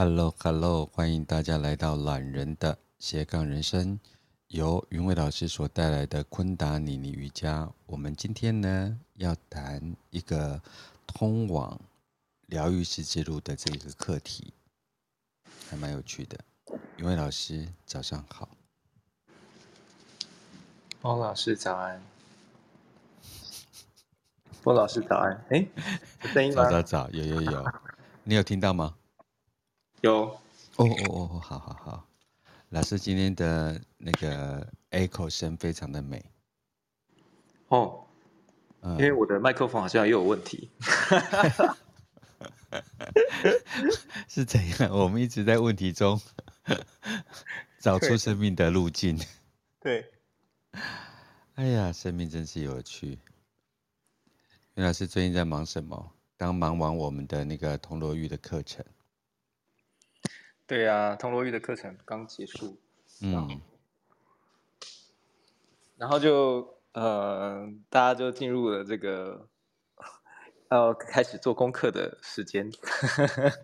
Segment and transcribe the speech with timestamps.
[0.00, 3.98] Hello，Hello，欢迎大家来到懒人的斜杠人生，
[4.46, 7.68] 由云伟老师所带来的昆达里尼瑜伽。
[7.84, 10.62] 我们今天呢要谈一个
[11.04, 11.80] 通往
[12.46, 14.52] 疗愈师之路的这个课题，
[15.68, 16.38] 还蛮有趣的。
[16.98, 18.48] 云伟老师，早上好。
[21.02, 22.00] 汪老师早安。
[24.62, 25.44] 汪老师早安。
[25.50, 25.66] 哎，
[26.22, 26.62] 有声音吗？
[26.62, 27.66] 早早早，有有有，
[28.22, 28.94] 你有听到吗？
[30.00, 30.26] 有
[30.76, 32.06] 哦哦哦，好好好，
[32.68, 36.24] 老师今天的那个 echo 声非常的美
[37.68, 38.04] 哦，
[38.82, 40.70] 嗯，因为我的麦克风好像又有问题，
[44.28, 44.88] 是怎样？
[44.90, 46.20] 我们一直在问题中
[47.80, 49.18] 找出生命的路径。
[49.80, 50.08] 对，
[51.56, 53.18] 哎呀，生命真是有趣。
[54.74, 56.12] 袁老师最近在忙什么？
[56.36, 58.84] 刚忙完我们的那个铜锣玉的课程。
[60.68, 62.78] 对呀、啊，铜锣玉的课程刚结束，
[63.22, 63.58] 嗯，
[65.96, 69.48] 然后就呃，大家就进入了这个
[70.70, 72.70] 要开始做功课的时间，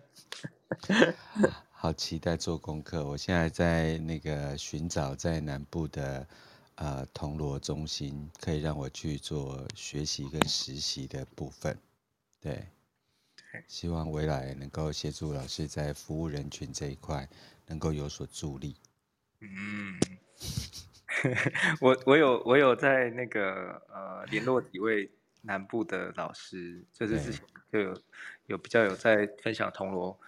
[1.71, 3.05] 好期待做功课。
[3.05, 6.27] 我现在在那个寻找在南部的
[6.73, 11.77] 呃铜锣中心，可以让我去做学习跟实习的部分，
[12.41, 12.67] 对。
[13.67, 17.27] 希望未来能够协助老师在服务人群这一块
[17.67, 18.75] 能够有所助力。
[19.41, 19.99] 嗯，
[21.81, 25.11] 我我有我有在那个呃联络几位
[25.41, 28.01] 南部的老师，就是之前就有
[28.47, 30.19] 有比较有在分享铜锣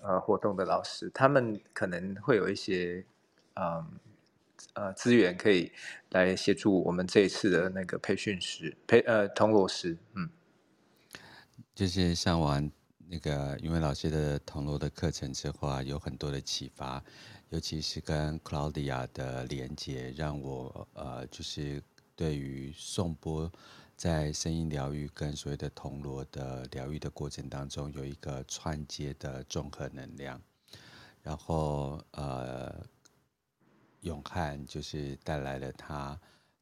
[0.00, 3.04] 呃活动的老师，他们可能会有一些
[3.54, 3.98] 嗯
[4.74, 5.72] 呃资源可以
[6.10, 10.28] 来协助我们这一次的那个培训师培呃铜锣师，嗯。
[11.74, 17.02] 就是上完那个云伟老师的铜锣的课程之后啊，有很多的启发，
[17.48, 21.82] 尤其是跟 Claudia 的连接，让我呃，就是
[22.14, 23.50] 对于颂钵
[23.96, 30.40] 在声音疗愈跟所谓的铜锣的疗愈的过程当中，有一个串接的综合能量。
[31.22, 32.86] 然后呃，
[34.02, 36.16] 永汉就是带来了他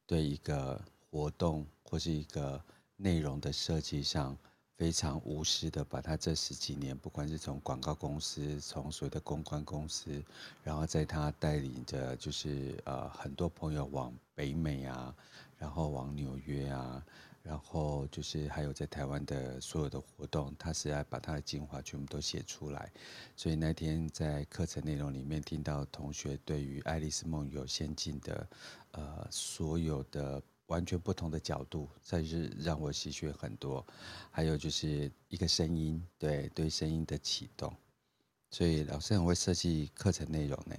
[0.06, 2.64] 对一个活动或是一个
[2.96, 4.34] 内容的设计上。
[4.78, 10.20] 非常无私的把他这十几年，不管是从广告公司，从所谓的公关公司，
[10.64, 15.14] 然后在他带领着，就是呃很多朋友往北美啊，
[15.56, 17.04] 然后往纽约啊，
[17.44, 22.90] 然后就是还有在台湾的所有的活动，他是要把他的精华全部都写出来。
[23.36, 28.48] 所以那天在课程内容里面听到同学对于《爱丽丝梦游仙境》的
[28.92, 30.42] 呃所有的。
[30.72, 33.86] 完全不同的角度，再是让我吸取很多，
[34.30, 37.70] 还有就是一个声音，对对声音的启动，
[38.50, 40.74] 所以老师很会设计课程内容呢。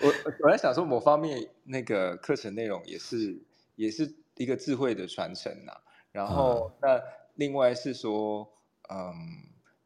[0.00, 0.12] 我
[0.42, 3.40] 我在想说，某方面那个课程内容也是
[3.76, 5.72] 也是一个智慧的传承呐。
[6.10, 7.00] 然后、嗯、那
[7.36, 8.52] 另外是说，
[8.90, 9.14] 嗯，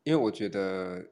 [0.04, 1.04] 因为我觉得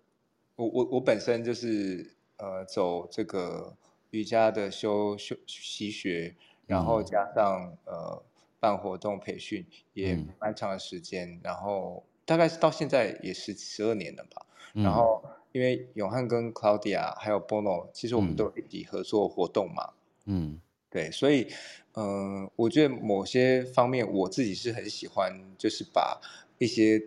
[0.56, 2.16] 我我我本身就是。
[2.40, 3.76] 呃，走这个
[4.10, 6.34] 瑜伽的修修习学，
[6.66, 8.22] 然后加上呃
[8.58, 14.46] 办活动培训也蛮长的时间，嗯、然后大概是到现在也是十二年了吧。
[14.72, 19.92] 嗯、然后因为永汉跟 Claudia 还有 Bono，其实我们都一起合作活动嘛。
[20.24, 20.58] 嗯，
[20.88, 21.46] 对，所以
[21.92, 26.18] 嗯、呃，我觉得某些方面我自己是很喜欢，就是把
[26.58, 27.02] 一些。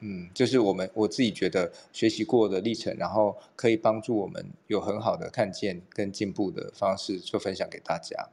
[0.00, 8.28] 嗯，就是我们我自己觉得学习过的历程，然后可以帮助我们有很好的看见跟进步的方式，就分享给大家。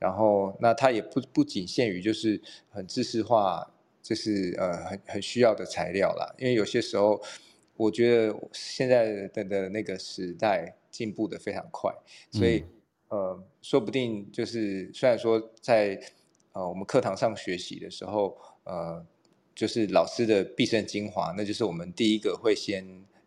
[0.00, 2.40] 然后，那它也不不仅限于就是
[2.70, 3.70] 很知识化，
[4.02, 6.34] 就是呃很很需要的材料啦。
[6.38, 7.22] 因为有些时候，
[7.76, 11.94] 我觉得现在的的那个时代进步的非常快，
[12.32, 12.64] 所以、
[13.10, 16.00] 嗯、呃，说不定就是虽然说在
[16.52, 19.06] 呃我们课堂上学习的时候，呃。
[19.60, 22.82] 就是老师的毕生精华，那就是我们第一个会先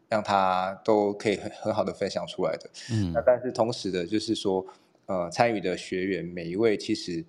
[0.10, 2.68] 让他都可以很很好的分享出来的。
[2.90, 4.66] 嗯，那但是同时的，就是说，
[5.06, 7.24] 呃，参与的学员每一位，其实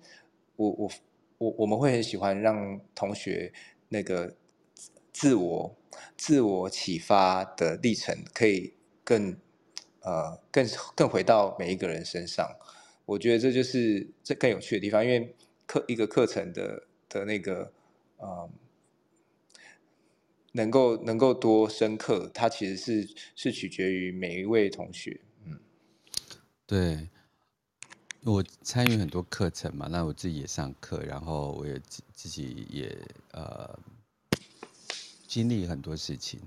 [0.55, 0.89] 我我
[1.37, 3.53] 我我们会很喜欢让同学
[3.89, 4.35] 那个
[5.13, 5.75] 自我
[6.17, 8.73] 自我启发的历程，可以
[9.03, 9.37] 更
[10.01, 12.49] 呃更更回到每一个人身上。
[13.05, 15.35] 我觉得这就是这更有趣的地方，因为
[15.67, 17.71] 课一个课程的的那个
[18.17, 18.49] 呃。
[20.55, 25.19] 能够能够多深刻，它其实是是取决于每一位同学。
[25.43, 25.59] 嗯，
[26.65, 27.09] 对，
[28.23, 32.97] 我参与很多课程嘛，那我自己也上课，然后我也自自己也
[33.33, 33.77] 呃
[35.27, 36.39] 经历很多事情，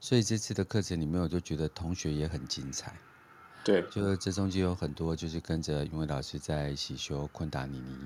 [0.00, 2.94] 所以这次的课程里面，我就觉得同学也很精彩。
[3.64, 7.96] 对，就是这中间有很多就是跟着云伟老师在一起修昆达尼尼，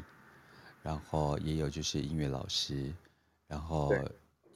[0.82, 2.92] 然后也有就是音乐老师，
[3.48, 3.92] 然后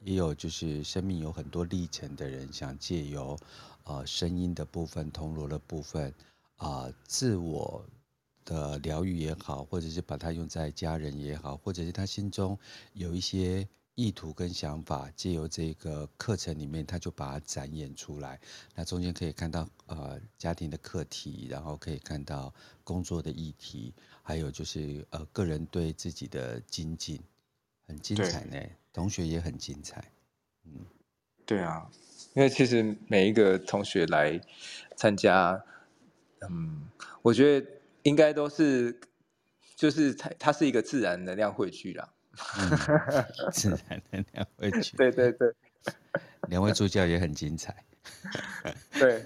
[0.03, 3.37] 也有就是生命有很多历程的人，想借由
[3.83, 6.13] 呃声音的部分、铜锣的部分
[6.57, 7.85] 啊、呃，自我
[8.45, 12.57] 的疗愈也好，或者是把它用在家人也好，或者是他心中
[12.93, 13.67] 有一些。
[13.95, 18.39] 意图跟想法，借由这个课程里面，他就把它展演出来。
[18.73, 22.53] 那中间可以看到呃家庭的课题，然后可以看到
[22.85, 23.93] 工作的议题，
[24.23, 27.19] 还有就是呃个人对自己的精进，
[27.89, 28.57] 很精彩呢。
[28.91, 30.03] 同学也很精彩，
[30.65, 30.85] 嗯，
[31.45, 31.89] 对啊，
[32.33, 34.39] 因为其实每一个同学来
[34.97, 35.63] 参加，
[36.49, 36.89] 嗯，
[37.21, 37.67] 我觉得
[38.03, 38.99] 应该都是
[39.75, 42.13] 就是它它是一个自然能量汇聚啦。
[42.57, 42.69] 嗯，
[43.53, 44.95] 自然能量汇聚。
[44.97, 45.53] 对对对，
[46.49, 47.85] 两位助教也很精彩。
[48.99, 49.25] 对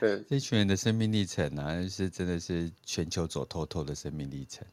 [0.00, 4.66] 对，这群人的生命历程啊，是真的是全球走透透的生命历程。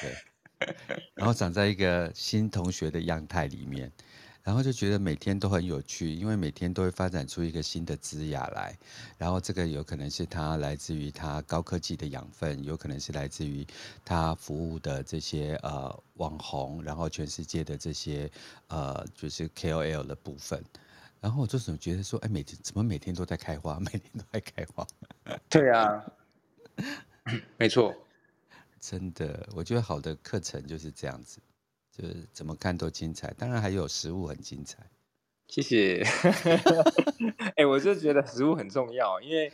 [0.00, 0.16] 对，
[1.14, 3.90] 然后长在一个新同学的样态里面。
[4.44, 8.76] 然后就觉得每天都很有趣，因为每天都会发展出一个新的枝芽来。
[9.16, 13.64] 然后这个有可能是它来自于它高科技的养分，有可能是来自于
[14.04, 18.28] 它服务的这些呃网红，然后全世界的这些
[18.66, 20.60] 呃就是 KOL 的部分。
[21.20, 24.84] 然后我就总觉得说，哎，每天怎么每天都在开花， 每天都在开花。
[25.48, 26.04] 对啊，
[27.56, 27.94] 没错，
[28.82, 31.40] 真的，我觉得好的课程就是这样子。
[31.92, 34.90] 就是怎么看都精彩，当然还有食物很精彩。
[35.46, 36.02] 谢谢。
[37.54, 39.52] 哎、欸，我就觉得食物很重要，因为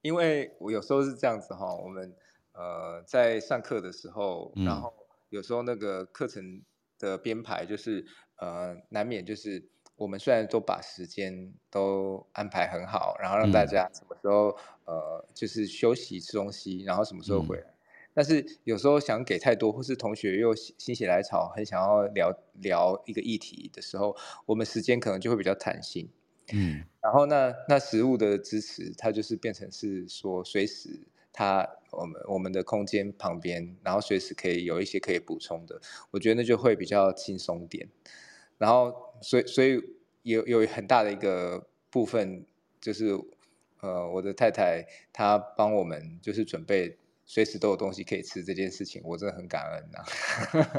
[0.00, 2.16] 因为我有时候是这样子哈，我们
[2.54, 4.92] 呃在上课的时候，然后
[5.28, 6.62] 有时候那个课程
[6.98, 8.04] 的编排就是
[8.36, 9.62] 呃难免就是
[9.96, 17.62] 我们虽然都把时间都安排很好，然后让大家什么时候呃就是休息吃东西，然后什么时候回来。
[17.62, 17.75] 嗯
[18.16, 24.16] 但是有时候想给太多，或是同学又心血来潮，很想要聊聊一个议题的时候，
[24.46, 26.08] 我们时间可能就会比较弹性。
[26.54, 30.98] 嗯，然后那那食物的支持，它就是变成是说随时
[31.30, 35.78] 它我们我们的空间旁边，然后随时可以有一些可以补充的，
[36.10, 37.86] 我觉得那就会比较轻松点。
[38.56, 39.78] 然后所以所以
[40.22, 42.46] 有有很大的一个部分
[42.80, 43.08] 就是
[43.80, 46.96] 呃我的太太她帮我们就是准备。
[47.26, 49.98] 随时都有东西可以吃这件事情，我真的很感恩呐、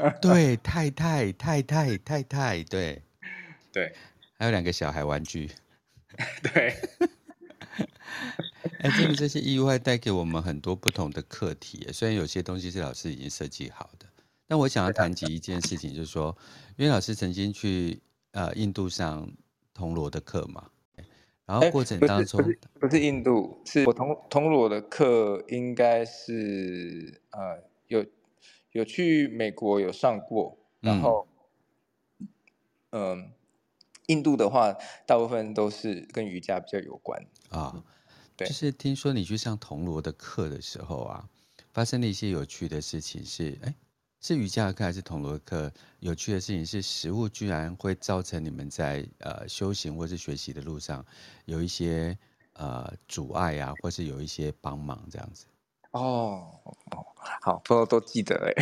[0.02, 0.10] 啊。
[0.20, 3.02] 对，太太太太太太，对
[3.70, 3.94] 对，
[4.38, 5.50] 还有两个小孩玩具。
[6.42, 6.74] 对，
[8.80, 11.86] 哎，真的这些意外带给我们很多不同的课题。
[11.92, 14.06] 虽然有些东西是老师已经设计好的，
[14.48, 16.36] 但我想要谈及一件事情，就是说，
[16.76, 18.00] 因为老师曾经去
[18.32, 19.30] 呃印度上
[19.74, 20.70] 铜锣的课嘛。
[21.48, 28.04] 然后过程当中，不是，不是印度，是我铜铜锣的课，应该是呃有
[28.72, 31.26] 有去美国有上过，然后
[32.90, 33.30] 嗯、呃，
[34.08, 37.82] 印度的话，大部分都是跟瑜伽比较有关啊。
[38.36, 41.30] 对，就是听说你去上铜锣的课的时候啊，
[41.72, 43.74] 发生了一些有趣的事情是，是哎。
[44.20, 45.72] 是瑜伽课还是铜锣课？
[46.00, 51.04] 有趣的事情是，食物居然会造成你们在呃修行或是学习的路上
[51.44, 52.18] 有一些
[52.54, 55.46] 呃阻碍啊，或是有一些帮忙这样子。
[55.92, 56.50] 哦
[56.90, 57.06] 哦，
[57.40, 58.52] 好，朋友都记得哎。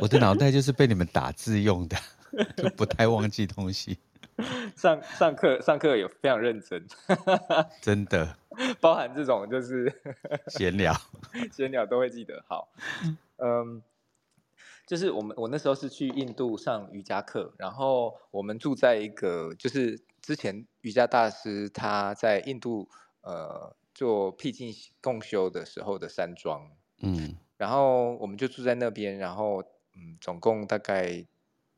[0.00, 1.96] 我的脑 袋就是被你们打字用的，
[2.56, 3.98] 就不太忘记东西。
[4.76, 6.86] 上上课上课有非常认真，
[7.82, 8.34] 真的，
[8.80, 9.92] 包含这种就是
[10.46, 10.94] 闲聊，
[11.52, 12.42] 闲聊都会记得。
[12.48, 12.66] 好，
[13.36, 13.82] 嗯。
[14.88, 22.88] 就是我们，我那时候是去印度上瑜伽课，然后我们住在一个，就是之前瑜伽大师他在印度
[23.20, 26.70] 呃做僻静共修的时候的山庄，
[27.02, 29.62] 嗯，然后我们就住在那边，然后
[29.94, 31.26] 嗯，总共大概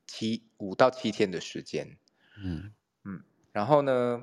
[0.07, 1.99] 七五到七天的时间，
[2.41, 2.73] 嗯。
[3.03, 4.23] 嗯，然后呢，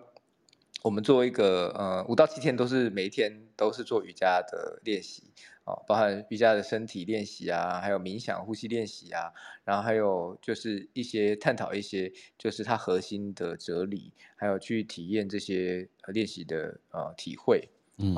[0.84, 5.34] 我们做一个呃五到七天都是每一天都是做瑜伽的练习。
[5.68, 9.34] 哦，包含瑜伽的身体练习啊，还有冥想、呼吸练习啊，
[9.66, 17.70] 然后还有就是一些探讨一些就是它核心的哲理，还有去体验这些练习的呃体会。
[17.98, 18.16] 嗯，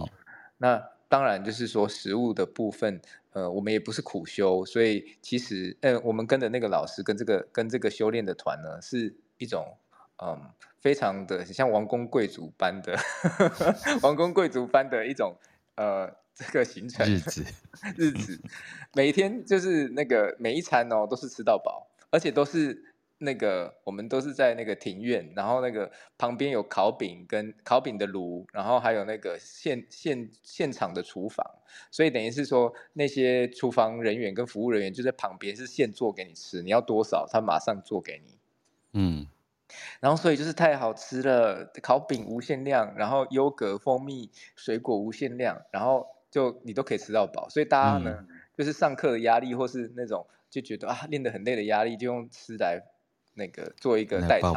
[0.59, 3.01] 那当然就是说食物的部分，
[3.31, 9.75] 呃，我们也不是苦修，所以其实，呃，我们跟的那个老师跟这个跟这个修炼的团呢，是一种
[10.21, 10.39] 嗯
[10.79, 12.95] 非常的像王公贵族般的
[14.03, 15.35] 王公贵族般的一种
[15.77, 16.15] 呃。
[16.39, 17.45] 这个行程日 子，
[17.97, 18.39] 日子，
[18.93, 22.81] 每一天就是那个每一餐哦，都是吃到饱，而且都是
[23.17, 31.45] 那个我们都是在那个庭院，然后那个旁边有烤饼跟烤饼的炉，然后还有那个现现现场的厨房，
[31.91, 38.37] 所以等于是说那些厨房人员跟服务人员就在旁边是现做给你吃，你要多少他马上做给你。
[38.93, 39.27] 嗯，
[39.99, 52.83] 然后所以就是太好吃了，烤饼无限量，然后优格、蜂蜜、水果无限量，然后就你都可以吃到饱，所以大家呢、嗯、就是上课的压力或是那种就觉得啊练得很累的压力，就用吃来。
[53.35, 54.53] 那个做一个代偿，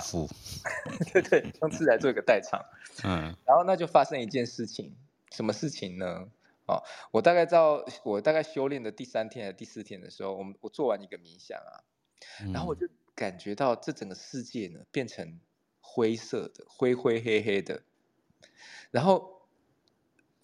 [1.12, 2.60] 对对，用吃来做一个代偿。
[3.04, 4.96] 嗯，然后那就发生一件事情，
[5.30, 6.26] 什么事情呢？
[6.66, 11.84] 哦，我大概到我大概修炼的第三天还是第四天的时候，我们我做完一个冥想啊，
[12.52, 15.38] 然后我就感觉到这整个世界呢变成
[15.80, 17.82] 灰色的，灰灰黑黑的，
[18.90, 19.31] 然后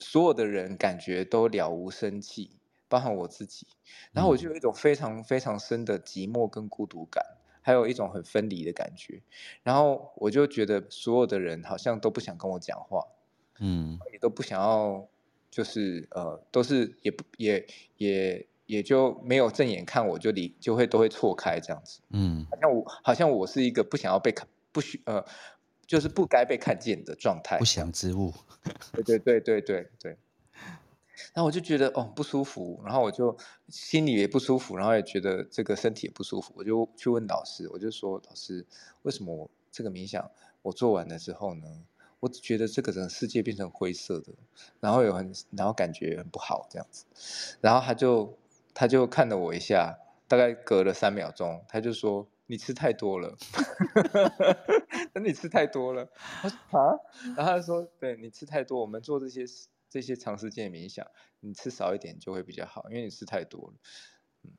[0.01, 2.53] 所有的人感觉都了无生气，
[2.89, 3.67] 包含我自己，
[4.13, 7.25] 然后我就有一种非常非常深的寂寞跟孤独感。
[7.61, 9.21] 还有一种很分离的感觉，
[9.63, 13.05] 然后我就觉得所有的人好像都不想跟我讲话，
[13.59, 15.07] 嗯，也都不想要，
[15.51, 17.67] 就是呃，都是也不也
[17.99, 25.23] 也也就没有正眼看我就离就会都会错开这样子，嗯，好像我好像我是一个不想要被看不需呃，
[25.89, 28.33] 就是不该被看见的状态，不祥之物，
[28.93, 30.19] 对对对对对对。
[31.33, 33.37] 然后我就觉得哦不舒服，然后我就
[33.69, 38.65] 心里也不舒服，然后也觉得这个身体也不舒服，我就去问老师，我就说老师，
[39.03, 40.31] 为什么我这个冥想
[40.63, 41.67] 我做完了之后呢，
[42.21, 44.33] 我只觉得这个整个世界变成灰色的，
[44.81, 47.07] 然后有很然后感觉很不好这样子，
[47.63, 48.39] 然后他就
[48.75, 53.37] 他就看了我一下，大概隔了三秒钟，他就说你吃太多了，
[55.15, 56.11] 等你吃太多了，
[56.43, 56.99] 我说 啊，
[57.37, 59.45] 然后他说对你吃太多，我们做这些。
[59.91, 61.07] 这些长时间的冥想，
[61.41, 63.75] 你吃少一点就会比较好，因为你吃太多了。
[64.45, 64.51] 嗯，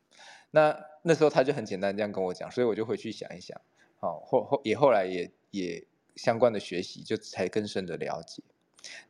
[0.50, 3.62] 那那时候他就很简单这样跟我讲，所以我就回去想一想，
[4.00, 8.41] 好后后也后来也也相关的学习，就才更深的了解。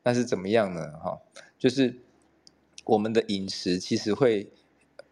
[0.03, 0.91] 那是怎么样呢？
[0.99, 1.21] 哈，
[1.57, 2.01] 就是
[2.83, 4.51] 我们的饮食其实会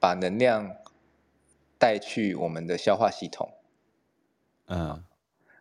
[0.01, 0.75] 把能量
[1.79, 3.50] 带去我们的消化系统。
[4.67, 5.03] 嗯，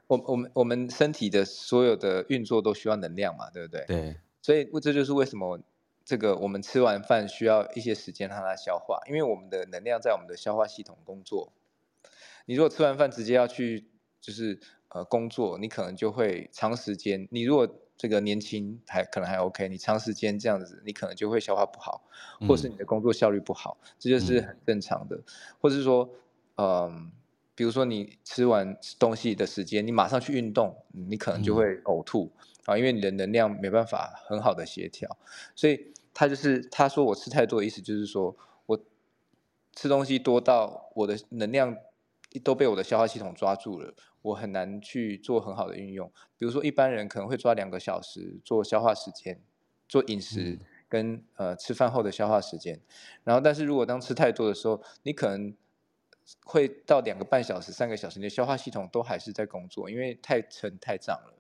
[0.07, 3.85] 我我们我们身体的所有的运作都需要能量嘛，对不对？
[3.87, 4.17] 对。
[4.43, 5.59] 所以这就是为什么
[6.05, 11.53] 这个我们吃完饭需要一些时间让它消化，因为我们的能量在我们的消化系统工作。
[12.45, 13.89] 你如果吃完饭直接要去
[14.21, 14.61] 就是
[14.91, 17.27] 呃工作，你可能就会长时间。
[17.33, 22.05] 你如果这个年轻还可能还 OK，你长时间这样子，你可能就会消化不好，
[22.47, 25.19] 或是你的工作效率不好，嗯、这就是很正常的。
[25.61, 26.09] 或是说，
[26.55, 27.11] 嗯、呃，
[27.57, 32.31] 比如说你吃完东西的时间，你马上去运动，你可能就会呕吐。
[32.37, 35.09] 嗯啊，因为你的能量没办法很好的协调，
[35.55, 38.37] 所以他就是他说我吃太多的意思就是说
[38.67, 38.77] 我
[39.73, 41.77] 吃东西多到我的能量
[42.43, 46.11] 都被我的消化系统抓住了，我很难去做很好的运用。
[46.37, 49.41] 比如说一般人可能会抓两个小时做消化时间，
[49.87, 50.59] 做饮食
[50.89, 52.81] 跟呃吃饭后的消化时间，
[53.23, 55.55] 然后但是如果当吃太多的时候，你可能
[56.45, 61.35] 会到两个半小时、三个小时，你的消化系统都还是在工作，因为太沉太胀了，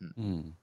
[0.00, 0.54] 嗯嗯。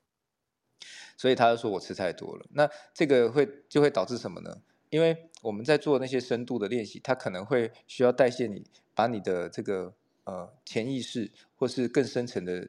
[1.18, 4.62] 所以他就说我吃太多了，那这个会就会导致什么呢？
[4.90, 9.94] 因为我们在做那些深度的练习，它可能会需要代谢你，把你的这个
[10.26, 12.68] 呃潜意识或是更深层的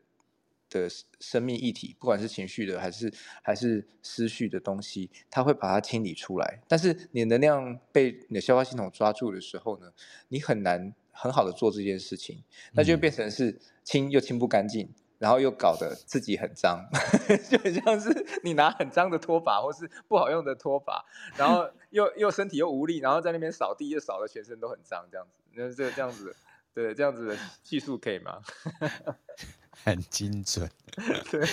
[0.76, 0.88] 的
[1.21, 6.62] 生命议题，不管是情绪的还是还是思绪的东西，它会把它清理出来。
[6.68, 9.92] 但是你能量被你的消化系统抓住的时候呢，
[10.28, 12.42] 你很难很好的做这件事情，
[12.75, 14.92] 那就变成是清又清不干净。
[15.18, 16.78] 然后又搞得自己很脏，
[17.49, 21.02] 就很像是你拿很脏的拖把或是不好用的拖把，
[21.38, 26.37] 然后 又又身体又无力，然后在那边扫地又扫的全身都很脏，这样子，那这这样子，
[26.75, 28.42] 对，这样子的技术可以吗？
[29.85, 30.71] 很精准，
[31.30, 31.47] 对。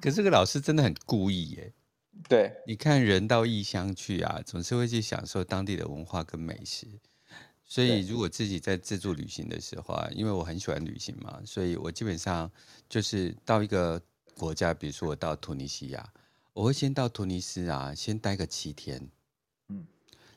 [0.00, 1.72] 可是这个老师真的很故意耶。
[2.28, 6.86] 对，你看人到异乡去啊，总是会去享受当地的文化跟美食。
[7.64, 12.50] 所以，如果自己在自助旅行的时候啊，因为我很喜欢旅行嘛，所以我基本上
[12.88, 14.00] 就是到一个
[14.36, 16.12] 国家，比如说我到突尼西亚，
[16.52, 19.10] 我会先到突尼斯啊，先待个七天。
[19.68, 19.84] 嗯，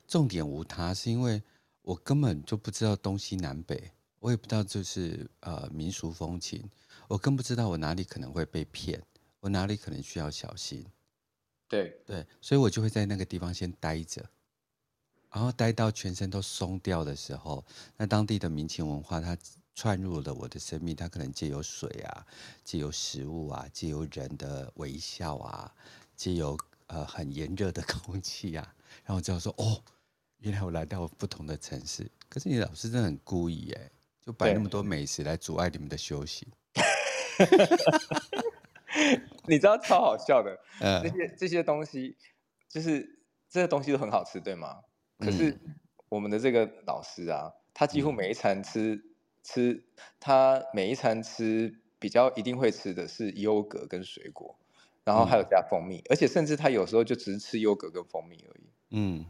[0.08, 1.42] 重点无他，是因为
[1.84, 6.70] 我根本就不知道东西南北，我也不知道就是呃民俗风情，
[7.08, 9.02] 我更不知道我哪里可能会被骗，
[9.40, 10.86] 我哪里可能需要小心。
[11.68, 14.30] 对对，所以我就会在那个地方先待着。
[15.32, 17.64] 然后待到全身都松掉的时候，
[17.98, 19.38] 那当地的民情文化它
[19.76, 22.26] 串入了我的生命，它可能借由水啊，
[22.64, 25.72] 借由食物啊，借由人的微笑啊，
[26.16, 26.58] 借由
[26.88, 29.80] 呃很炎热的 空气啊，然后就说哦，
[30.40, 33.92] 原来我来到不同的城市，可是你老师真的很故意哎，
[34.30, 36.48] 就摆那么多美食来阻碍你们的休息。
[39.48, 42.16] 你知道超好笑的，呃、这些这些东西，
[42.68, 44.82] 就是这些东西都很好吃，对吗？
[45.18, 45.60] 可是
[46.10, 49.04] 我们的这个老师啊，他几乎每一餐吃、嗯、
[49.42, 49.84] 吃，
[50.20, 54.60] 他每一餐吃比较一定会吃的是优格跟水果，
[55.04, 58.70] 然后还有加蜂蜜，嗯、而且甚至他有时候就只是吃优格跟蜂蜜而已。
[58.92, 59.26] 嗯。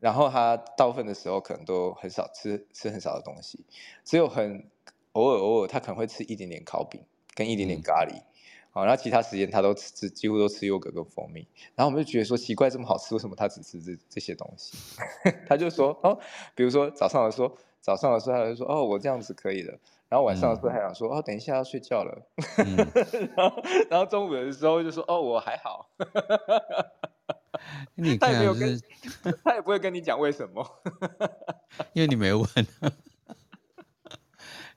[0.00, 3.64] 然后他大部分的时候可能都很少吃，吃很少的东西，
[4.02, 4.64] 只有很
[5.12, 7.04] 偶尔偶尔他可能会吃一点点烤饼
[7.34, 8.22] 跟一点点咖喱，
[8.70, 11.46] 好、嗯，然后其他时间他都吃，几乎都吃优格跟蜂蜜。
[11.74, 14.76] 然后我们就觉得说奇怪，这么好吃，为什么他只吃这这些东西？
[15.46, 16.18] 他就说哦，
[16.54, 19.78] 比如说早上的时候，早上的时候他就说哦，我这样子可以了。
[20.08, 22.26] 然后晚上的时候还想说、嗯、哦，等一下要睡觉了。
[22.58, 22.76] 嗯、
[23.36, 25.88] 然后然后中午的时候就说哦，我还好。
[27.94, 28.80] 你看、就是、他也没有跟，
[29.44, 30.82] 他也不会跟你讲为什么，
[31.94, 32.46] 因为你没问。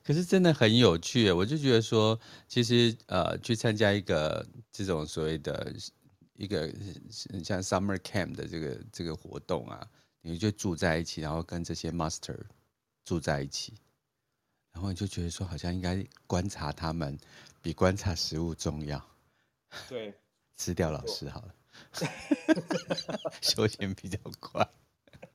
[0.04, 5.74] 可是真的很有趣，我就觉得说，其实呃，去参加一个这种所谓的
[6.34, 6.70] 一个
[7.42, 9.88] 像 summer camp 的这个这个活动啊，
[10.22, 12.38] 你就住在一起，然后跟这些 master
[13.06, 13.76] 住在一起，
[14.74, 17.18] 然后你就觉得说，好像应该观察他们
[17.62, 19.02] 比观察食物重要。
[19.88, 20.14] 对，
[20.58, 21.56] 吃掉老师好了。
[23.42, 24.68] 休闲比较快，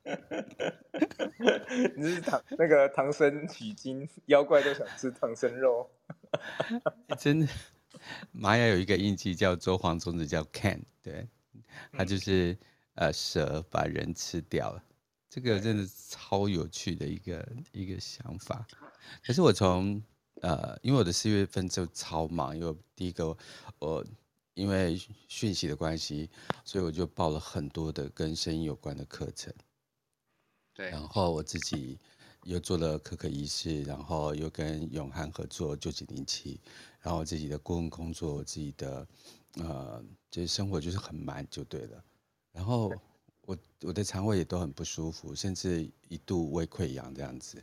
[1.96, 5.88] 你是唐那个唐僧取经，妖怪都想吃唐僧肉。
[7.18, 7.48] 真的，
[8.32, 11.28] 玛雅有一个印记叫做黄种子，叫 Can，对，
[11.92, 12.58] 它就是
[12.94, 14.82] 呃蛇把人吃掉了，
[15.30, 18.66] 这个真的超有趣的一个一个想法。
[19.24, 20.02] 可是我从
[20.42, 23.36] 呃，因为我的四月份就超忙，因为第一个
[23.78, 24.04] 我。
[24.58, 26.28] 因为讯息的关系，
[26.64, 29.54] 所以我就报了很多的跟声音有关的课程。
[30.74, 31.96] 对，然后我自己
[32.42, 36.60] 又做了可可仪式，然后又跟永汉合作九九零七，
[37.00, 39.06] 然后我自己的顾问工作，我自己的
[39.58, 42.04] 呃，就是生活就是很满就对了。
[42.50, 42.92] 然后
[43.42, 47.62] 我我的肠胃也都很不舒服，甚至一度胃溃疡这样子，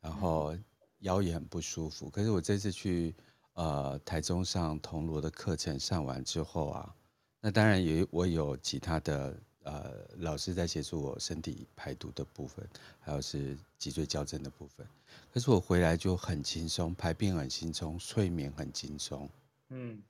[0.00, 0.58] 然后
[0.98, 2.10] 腰也很不舒服。
[2.10, 3.14] 可是我这次去。
[3.54, 6.94] 呃，台中上铜锣的课程上完之后啊，
[7.40, 12.66] 那当然也我有其他的呃老师在协助我身体排毒的部分，
[12.98, 14.86] 还有是脊椎矫正的部分。
[15.30, 19.28] 可是我回来就很轻松，排便很轻松，睡眠很轻松，
[19.68, 20.02] 嗯，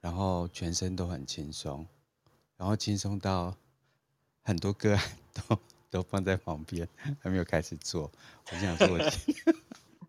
[0.00, 1.86] 然后全身都很轻松，
[2.58, 3.56] 然后轻松到
[4.42, 5.58] 很多个案都
[5.90, 6.86] 都放在旁边
[7.20, 8.12] 还没有开始做，
[8.52, 8.98] 我想说我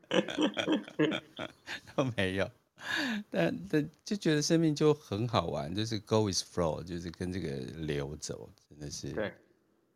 [1.96, 2.52] 都没有。
[3.32, 9.34] 但但就觉得生命就很好玩，就是 go with flow，就是跟这个流走，真的是对，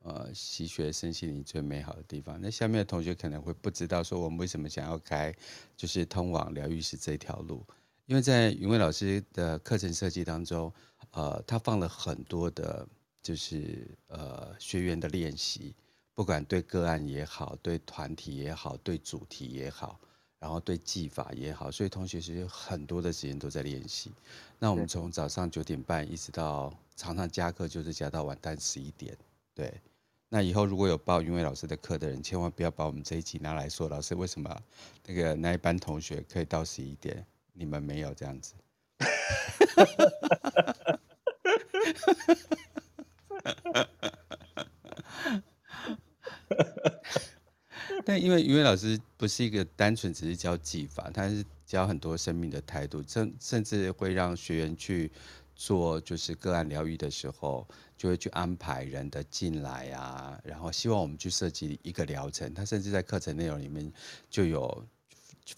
[0.04, 2.39] 呃，吸学身心灵最美好的地方。
[2.42, 5.34] 那下面的同学可能会不知道，说我们为什么想要开
[5.76, 7.65] 就是通往疗愈师这条路，
[8.06, 10.74] 因为在云蔚老师的课程设计当中，
[11.12, 12.88] 呃，他放了很多的，
[13.22, 15.76] 就是呃学员的练习，
[16.15, 20.00] 不管对个案也好，对团体也好，对主题也好。
[20.39, 24.12] 然后对技法也好，所以同学其实很多的时间都在练习。
[24.58, 29.15] 那我们从早上九点半一直到常常加课，就是加到晚上十一点。
[29.54, 29.73] 对，
[30.30, 34.58] 那以后如果有报云伟老师的课的人，千万不要把我们这一集拿来说，老师为什么
[35.06, 38.54] 那个那一班同学可以到十一点，你们没有这样子。
[48.10, 55.12] 但因为云伟老师不是一个单纯只是教技法，他是教很多生命的态度，甚甚至会让学员去
[55.56, 62.52] 做就是个案疗愈的时候，就会去安排人的进来啊，然后希望我们去设计一个疗程。
[62.52, 63.93] 他甚至在课程内容里面
[64.28, 64.84] 就有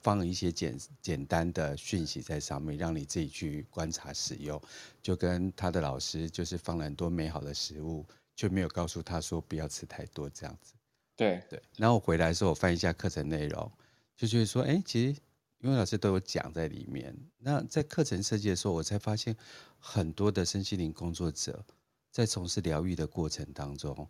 [0.01, 4.61] 放一些简简单的讯息在上面，让你自己去观察使用。
[5.01, 10.73] 就跟他的老师就是放了很多美好的食物，却没有告诉他说不要吃太多这样子。
[11.15, 13.71] 对对，然后我回来的时候，我翻一下课程内容，
[14.15, 15.21] 就觉得说，哎，其实
[15.59, 17.15] 因为老师都有讲在里面。
[17.37, 19.35] 那在课程设计的时候，我才发现
[19.77, 21.63] 很多的身心灵工作者
[22.09, 24.07] 在从事疗愈的过程当中，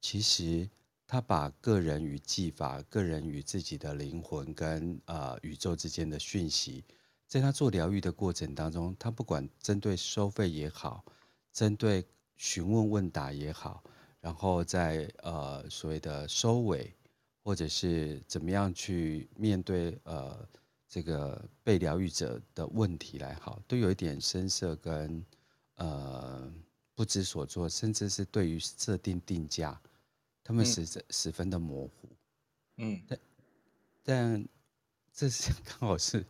[0.00, 0.68] 其实
[1.06, 6.84] 他把个人与技法、个人与自己的灵魂跟呃宇宙之间的讯息，
[7.26, 11.04] 在他做疗愈的过程当中，他不管针对收费也好，
[11.52, 13.82] 针对询问问答也好。
[14.24, 16.90] 然后在呃所谓的收尾，
[17.42, 20.48] 或者是怎么样去面对呃
[20.88, 25.22] 这个被疗愈者的问题来好，都有一点深色跟
[25.74, 26.50] 呃
[26.94, 29.78] 不知所措，甚至是对于设定定价
[30.42, 32.08] 他们十十十分的模糊。
[32.78, 33.18] 嗯，但
[34.02, 34.48] 但
[35.12, 36.24] 这是 刚好是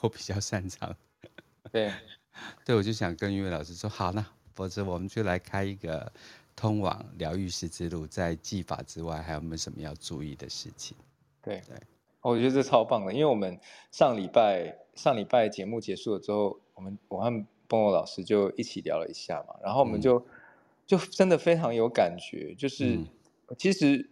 [0.00, 0.96] 我比较擅长。
[1.72, 1.92] 对，
[2.64, 6.12] 对，我就想跟韵薇老师说，好，那否则我们就来开一个
[6.58, 10.96] 通往疗愈师之路，在技法之外，还有没有什么要注意的事情？
[11.40, 11.76] 对对，
[12.20, 13.56] 我觉得这超棒的，因为我们
[13.92, 17.30] 上礼拜上礼拜节目结束了之后，我们我和
[17.68, 20.24] Bono 老师就一起聊了一下嘛，然后我们就、嗯、
[20.84, 23.06] 就真的非常有感觉，就是、嗯、
[23.56, 24.10] 其实。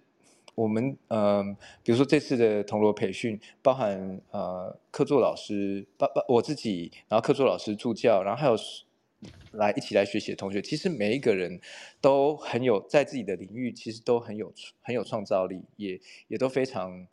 [0.55, 8.57] 我们嗯、呃，比如说这次的铜锣培训，包含呃客座老师，包包我自己，然后客座老师助教，然后还有
[9.53, 11.61] 来一起来学习的同学，其实每一个人
[12.01, 14.53] 都很有在自己的领域，其实都很有
[14.83, 17.07] 很有创造力，也也都非常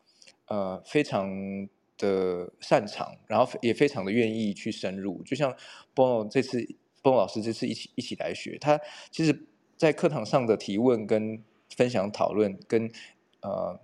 [0.48, 1.30] 呃非常
[1.98, 5.24] 的擅长，然后也非常的愿意去深入。
[5.24, 5.56] 就像
[5.96, 6.60] bon 这次
[7.02, 11.42] bon 老师这次一起一起来学，他其实在课堂上的提问跟
[11.76, 12.92] 分享讨论跟
[13.42, 13.80] 呃，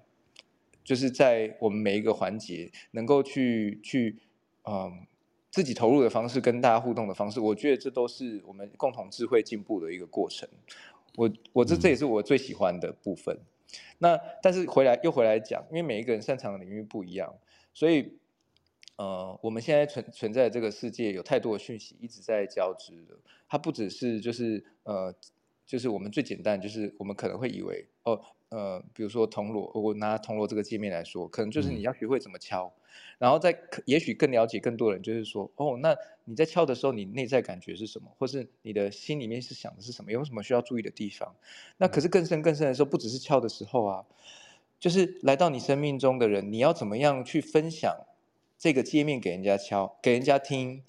[0.84, 4.20] 就是在我们每一个环节能够去去，
[4.64, 4.94] 嗯、呃，
[5.52, 10.48] 自己投入的方式跟大家互动的方式，我觉得这都是我们共同智慧进步的一个过程。
[11.16, 13.38] 我我这这也是我最喜欢的部分。
[13.98, 17.34] 那但是回来又回来讲，因为每一个人擅长的领域不一样，
[17.74, 18.18] 所以
[18.96, 25.14] 呃，我们现在存存在这个世界有太多的讯息一直在交织的，它不只是就是呃，
[25.66, 28.20] 就是我们最简单，就是我们可能会以为哦。
[28.50, 32.79] 呃，比如说铜锣，我拿铜锣这个界面来说，可能就是你要学会怎么敲，嗯、
[33.18, 41.36] 然后再也许更了解更多人，就是说，哦，那你在敲的时候，你内在感觉是什么，或是你的心里面是想的是什么，有什么需要注意的地方？
[41.78, 44.06] 那可是更深更深的时候，不只是敲的时候啊，
[44.80, 47.94] 就是来到你生命中的人，你要怎么样去分享
[48.58, 50.84] 这个界面给人家敲，给人家听，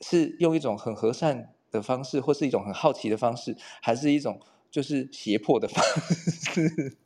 [0.00, 4.40] 是用一种很和善的方式，或是一种很好奇的方式，还是一种？
[4.72, 6.96] 就是胁迫的方式，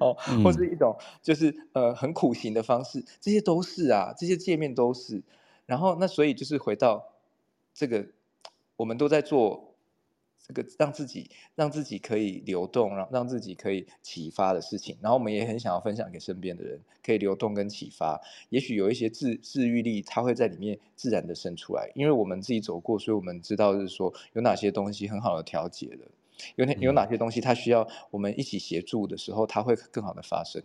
[0.00, 5.22] 哦，或是一种就是呃很苦行的方式，这些都是啊，这些界面都是。
[5.66, 7.12] 然后那所以就是回到
[7.74, 8.06] 这个，
[8.76, 9.74] 我们都在做
[10.46, 14.96] 这个让自己让自己可以流动，让让自己可以启发的事情。
[15.02, 18.18] 然后我们也很想要分享给身边的人，可以流动跟启发。
[18.48, 25.98] 也许有一些治治愈力，它会在里面自然的生出来，因为我们自己走过，所以我们知道就是说有哪些东西很好的调节的。
[26.56, 30.62] 有哪有哪些东西，它需要我们一起协助的时候，它会更好的发生。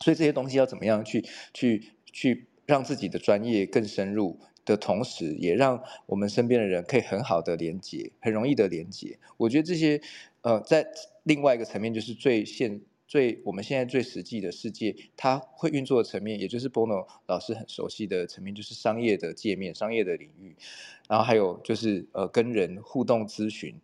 [0.00, 9.18] 所以这些东西要怎么样去去去让自己的专业更深入的同时，也让我们身边的人可以很好的连接，很容易的连接。
[9.36, 10.00] 我觉得这些
[10.42, 10.86] 呃，在
[11.24, 20.56] 另外一个层面，就是最现最我们现在最实际的世界，它会运作的层面，也就是 Bono 老师很熟悉的层面，就是商业的界面、商业的领域，
[21.08, 23.74] 然后还有就是呃跟人互动咨询，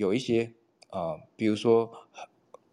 [0.00, 0.54] 有一些。
[0.92, 1.88] 呃，比如说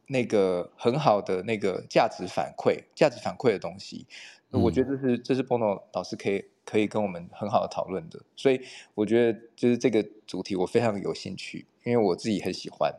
[0.08, 4.08] 那个很好的那个价值反馈、价值反馈的东西，
[4.50, 8.20] 嗯、我觉得这是这是 Bono 老师可以可以跟我们很好的讨论的。
[8.36, 8.60] 所以
[8.96, 12.92] 我觉得就是这个主题我非常有兴趣，因为我自己很喜欢。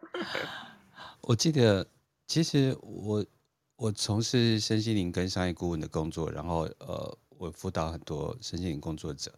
[1.20, 1.86] 我记得
[2.26, 3.26] 其实我
[3.76, 9.30] 我从事身心灵跟商业顾问的工作，然后呃，我辅导很多身心灵工作者。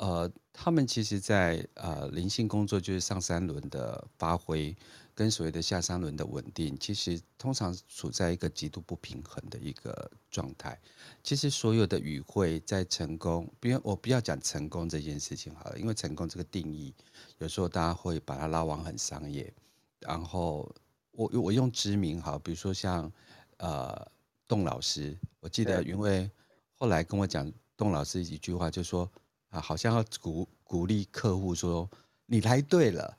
[0.00, 4.74] 呃，他们其实在，在呃灵性工作，就是上三轮的发挥，
[5.14, 10.80] 跟所谓的下三轮的稳定，其实通常处在一个极度不平衡的一个状态。
[11.22, 16.94] 其实所有的与会在成功，不要我不要讲成功这件事情好了，因为成功这个定义，
[17.36, 19.52] 有时候大家会把它拉往很商业。
[19.98, 20.74] 然后
[21.12, 23.12] 我我用知名好，比如说像
[23.58, 24.10] 呃
[24.48, 26.30] 董老师，我记得因为
[26.78, 29.06] 后来跟我讲董老师一句话，就说。
[29.50, 31.88] 啊，好像要鼓鼓励客户说
[32.26, 33.18] ：“你来对了，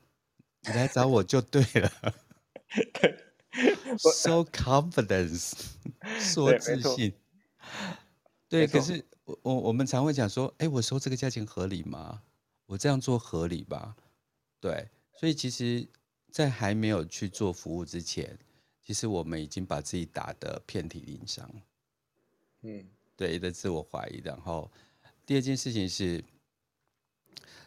[0.62, 1.92] 你来找我就对了。
[4.00, 5.54] ”So confidence，
[6.20, 7.14] 说自信。
[8.48, 12.24] 对，可是我我我们常会讲说：“哎，我收这个价钱合理吗？
[12.66, 13.96] 我这样做合理吧？”
[14.62, 15.88] 对，所以其实，
[16.32, 18.40] 在还没有去做服务之前，
[18.82, 21.50] 其实我们已经把自己打得遍体鳞伤。
[22.62, 24.72] 嗯，对的自我怀疑，然后。
[25.32, 26.22] 第二件事情是，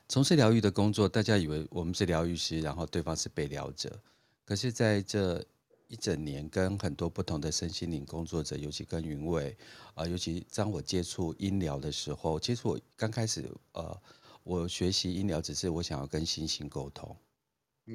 [0.07, 3.98] 从事疗愈的工作，大家以为我们是疗愈师，然后对方是被疗者。
[4.44, 5.42] 可是，在这
[5.88, 9.57] 一整年，跟很多不同的身心灵工作者，尤其跟云伟
[9.94, 13.98] 啊，尤其当我接触音疗的时候，其实我刚开始，呃，
[14.42, 17.16] 我学习音疗只是我想要跟星星沟通，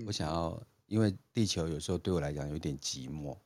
[0.07, 3.37] 我想要，因为地球有时候对我来讲有点寂寞，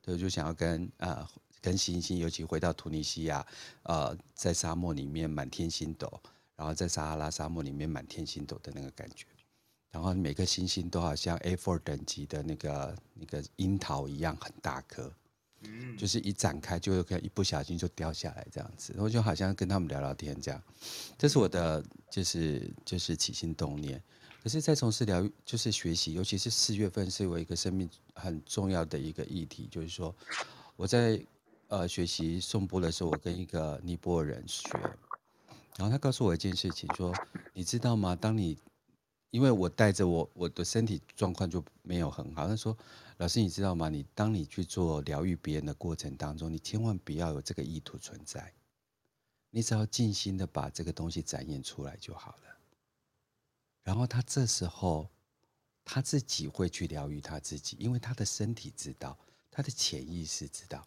[0.00, 1.06] 对，我就想要跟啊。
[1.06, 1.28] 呃
[1.60, 3.46] 跟星星，尤其回到突尼西亚，
[3.82, 6.20] 呃，在沙漠里面满天星斗，
[6.56, 9.26] 然后在撒哈拉沙漠里面满天星斗的那个感觉。
[9.90, 15.10] 然后每个星星都好像 A4 等级的那个那个樱桃一样很大颗，
[15.62, 20.62] 嗯，就是一展开就可以一不小心就掉下来这样子，然后就好像跟他们聊聊天这样，
[21.16, 24.00] 这是我的就是就是起心动念。
[24.40, 30.14] 可是，在从事疗愈就是学习，尤其是四月份是我一个生命很重要的一个议题，就是说
[30.76, 31.20] 我在
[31.68, 34.68] 呃学习颂钵的时候，我跟一个尼泊尔人学，
[35.76, 37.14] 然后他告诉我一件事情，说
[37.52, 38.16] 你知道吗？
[38.16, 38.58] 当你
[39.30, 42.76] 因为我带着我我的身体状况就没有很好，他说
[43.18, 43.88] 老师你知道吗？
[43.88, 48.52] 你当你去做疗愈别人的过程当中，你千万不要有这个意图存在，
[49.50, 52.42] 你只要尽心的把这个东西展现出来就好了。
[53.84, 55.08] 然后他这时候
[55.84, 59.18] 他自己会去疗愈他自己，因为他的身体知道，
[59.50, 60.86] 他的潜意识知道，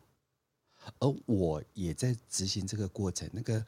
[1.00, 3.30] 而我也在执行这个过程。
[3.34, 3.66] 那个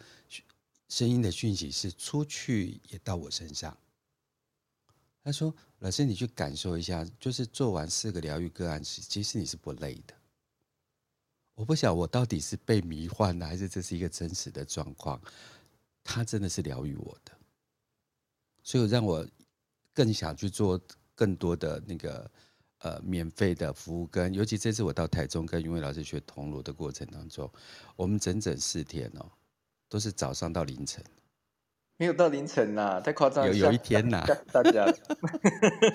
[0.90, 3.76] 声音的讯息是出去也到我身上。
[5.24, 10.14] 他说：“老师，你去感受一下，就是做完四个疗愈个案时，其实你是不累的。
[11.56, 15.22] 我不晓得我到底是被迷幻了，还是这是一个真实的状况。
[16.04, 17.32] 他真的是疗愈我的。”
[18.64, 19.26] 所以让我
[19.94, 20.80] 更想去做
[21.16, 22.30] 更多的那个
[22.84, 27.50] 呃免费的服务，跟尤其这次我到台中跟云伟老师学铜锣的过程当中，
[27.96, 29.26] 我们整整四天哦，
[29.90, 31.04] 都是早上到凌晨，
[31.98, 33.54] 没有到凌晨呐，太夸张了。
[33.54, 34.86] 有有一天呐，大家，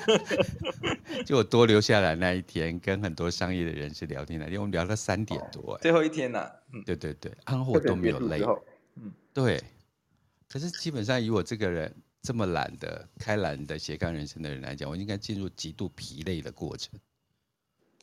[1.26, 8.42] 就我多留下来那一天，跟很多商业的人士聊天那天，我们聊到三点多，最后一天呐，嗯，对对对，然后我都没有累，
[8.96, 9.62] 嗯，对，
[10.48, 11.94] 可是基本上以我这个人。
[12.28, 17.00] 这么懒的、开朗的斜杠人生的人来讲，我应该进入极度疲累的过程，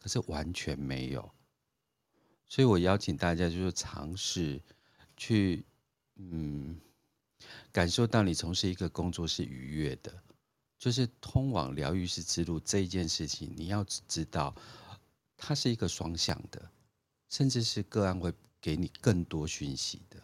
[0.02, 1.32] 可是完全没有。
[2.48, 4.60] 所以我邀请大家就是尝试
[5.16, 5.64] 去，
[6.16, 6.76] 嗯，
[7.72, 10.12] 感受到你从事一个工作是愉悦的，
[10.80, 14.56] 就是通往疗愈师之路这一件事情，你要知道，
[15.38, 16.72] 它是一个双向的，
[17.30, 20.20] 甚至是个案会给你更多讯息的，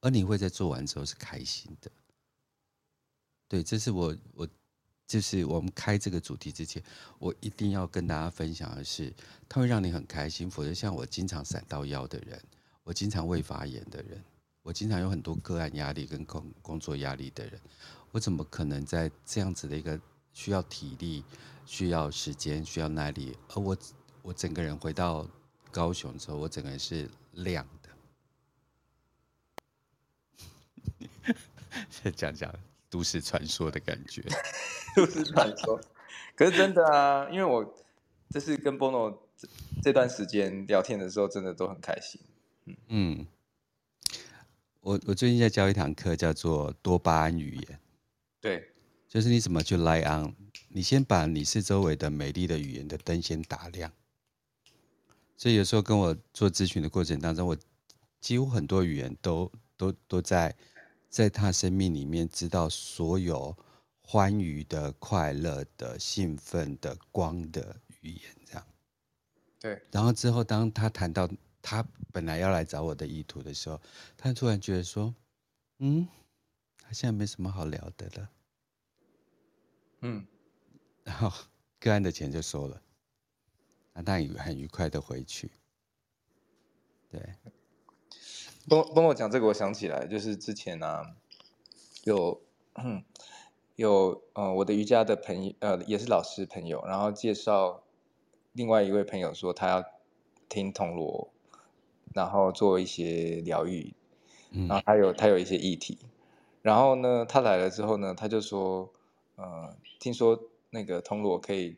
[0.00, 1.90] 而你会在做完之后是开心的。
[3.48, 4.48] 对，这是我我
[5.06, 6.82] 就是我们开这个主题之前，
[7.18, 9.12] 我一定要跟大家分享的是，
[9.48, 10.50] 它会让你很开心。
[10.50, 12.42] 否则，像我经常闪到腰的人，
[12.82, 14.24] 我经常胃发炎的人，
[14.62, 17.60] 我经常有很多个案压力跟工工作压力的人，
[18.12, 20.00] 我怎么可能在这样子的一个
[20.32, 21.22] 需要体力、
[21.66, 23.76] 需要时间、需要耐力，而我
[24.22, 25.28] 我整个人回到
[25.70, 27.90] 高雄之后，我整个人是亮的。
[31.90, 32.50] 再 讲讲。
[32.94, 34.22] 都市传说的感觉，
[34.94, 35.80] 都市传说，
[36.36, 37.28] 可是真的啊！
[37.28, 37.74] 因为我
[38.30, 39.18] 这是跟 Bono
[39.82, 42.20] 这段时间聊天的时候，真的都很开心。
[42.66, 43.26] 嗯，嗯，
[44.80, 47.80] 我我最近在教一堂课，叫做多巴胺语言。
[48.40, 48.70] 对，
[49.08, 50.32] 就是你怎么去 light on，
[50.68, 53.90] 你先把你四周围的美丽的语言的灯先打亮。
[55.36, 57.56] 所以有时候跟我做咨询的过程当中，我
[58.20, 60.54] 几乎很多语言都都都在。
[61.14, 63.56] 在他生命里面，知道所有
[64.02, 68.66] 欢愉的、快乐的、兴奋的、光的语言，这样。
[69.60, 69.80] 对。
[69.92, 71.30] 然后之后，当他谈到
[71.62, 73.80] 他本来要来找我的意图的时候，
[74.16, 75.14] 他突然觉得说
[75.78, 76.08] ：“嗯，
[76.78, 78.30] 他现在没什么好聊的了。”
[80.02, 80.26] 嗯。
[81.04, 81.30] 然后
[81.78, 82.82] 个案的钱就收了，
[83.92, 85.48] 那他很很愉快的回去。
[87.08, 87.34] 对。
[88.68, 91.14] 帮帮我讲这个，我想起来，就是之前啊，
[92.04, 92.40] 有
[93.76, 97.82] 有呃，我的瑜伽的朋友，呃，也是老师朋友，然后介绍
[98.52, 99.84] 另外一位朋友说他要
[100.48, 101.30] 听铜锣，
[102.14, 103.92] 然后做一些疗愈，
[104.50, 105.98] 然后他有他有一些议题，
[106.62, 108.90] 然后呢，他来了之后呢，他就说，
[109.36, 111.76] 呃，听说那个铜锣可以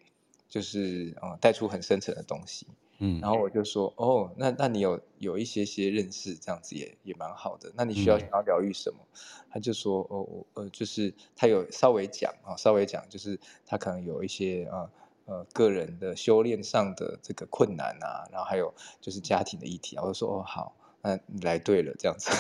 [0.49, 2.67] 就是呃带出很深层的东西。
[2.99, 7.71] 嗯，然后我就说，哦，那那你有有一些些认识，这样子也也蛮好的。
[7.77, 8.99] 那你需要想要疗愈什么？
[9.13, 9.19] 嗯、
[9.51, 14.89] 他就说，哦，呃，就是他有稍微讲啊，稍微讲，就是他可能有一些啊
[15.27, 19.99] 呃，呃个人的修炼上的这个困难啊，然后还有就是家庭的议题。
[19.99, 22.31] 我就说，哦，好，那你来对了，这样子。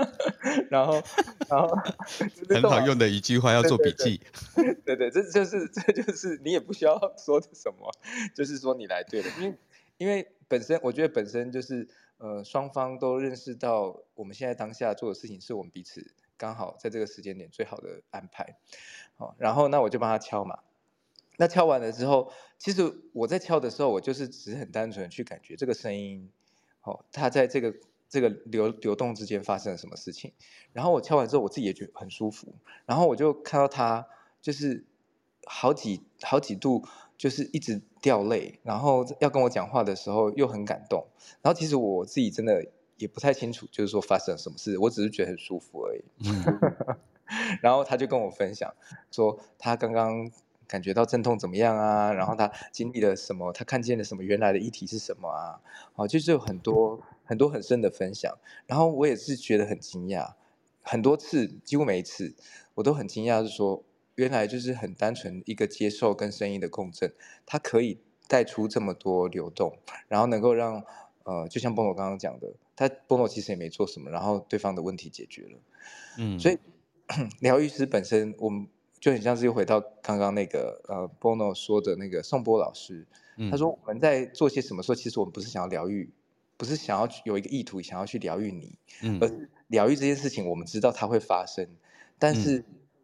[0.70, 0.94] 然后，
[1.48, 1.68] 然后
[2.48, 4.18] 很好用的一句话，要做笔记。
[4.54, 7.92] 对对，对，对，这就是这就是你也不需要说的什么，
[8.34, 9.54] 就是说你来对了，因为。
[10.00, 11.86] 因为本身，我觉得本身就是，
[12.16, 18.56] 呃，双方都认识到我们现在当下做的事情是我们彼此刚好在这个时间点最好的安排，
[19.16, 20.60] 好，然后那我就帮他敲嘛，
[21.36, 26.30] 那敲完了之后，其实我在敲的时候，我就是只是很单纯去感觉这个声音，
[26.82, 27.74] 哦，它在这个
[28.08, 30.32] 这个流流动之间发生了什么事情，
[30.72, 32.54] 然后我敲完之后，我自己也觉得很舒服，
[32.86, 34.08] 然后我就看到他
[34.40, 34.86] 就是
[35.44, 36.86] 好几好几度
[37.18, 41.06] 就是一直掉泪，然后要跟我讲话的时候又很感动，
[41.42, 46.02] 然后其实我自己真的也不太清楚，就是说发生了什么事，我只是觉得很舒服而已。
[46.24, 46.96] 嗯、
[47.62, 48.74] 然后他就跟我分享
[49.10, 50.30] 说他刚刚
[50.66, 55.60] 感觉到阵痛怎么样啊，然后他经历了什么，他看见了什么，原来的议题是什么啊？
[55.94, 58.36] 哦，就是有很多很多很深的分享，
[58.66, 60.32] 然后我也是觉得很惊讶，
[60.82, 62.34] 很多次几乎每一次
[62.74, 63.82] 我都很惊讶，是说。
[64.20, 67.10] 原来就是很单纯一个接受跟声音的共振，
[67.46, 69.78] 它可以带出这么多流动，
[70.08, 70.84] 然后能够让
[71.24, 75.58] 呃，就像 Bono 刚刚讲的，他 Bono 其实也没做什么，然后对方的问题解决了，
[76.18, 76.58] 嗯，所 以
[77.40, 78.68] 疗愈师本身，我们
[79.00, 83.06] 就很像是又回到刚刚那个呃 Bono 说的那个宋波老师，
[83.50, 86.10] 他说我们在做些什么时候，其实我们不是想要疗愈，
[86.58, 91.66] 不是想要有一个意图想要去疗愈你，嗯，而疗愈这件事情，我们知道它会发生，
[92.18, 92.62] 但是。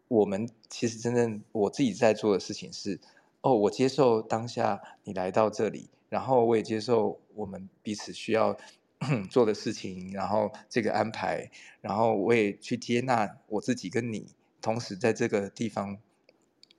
[0.08, 3.00] 我们其实真正我自己在做的事情是，
[3.40, 8.56] 哦，我接受当下你来到这里，然后我也接受我们彼此需要
[9.30, 14.28] 做的事情，然后这个安排，然后我也去接纳我自己跟你，
[14.62, 15.98] 同时在这个地方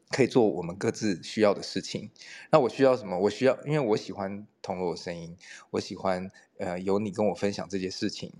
[0.09, 2.09] 可以做我们各自需要的事情。
[2.51, 3.19] 那我需要什么？
[3.19, 5.35] 我需要，因为我喜欢铜锣的声音，
[5.71, 8.31] 我喜欢呃有你跟我分享这些事情，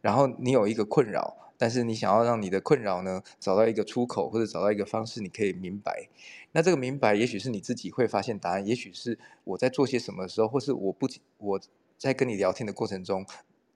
[0.00, 1.45] 然后你有一个困扰。
[1.58, 6.08] 但是你想要让你的困扰呢，找到一个出口，或者找到一个方式，你可以明白。
[6.52, 11.60] 那这个明白，也许是你自己会发现答案，也许是我在做些什么的时候，或是我不我
[11.98, 13.26] 在跟你聊天的过程中，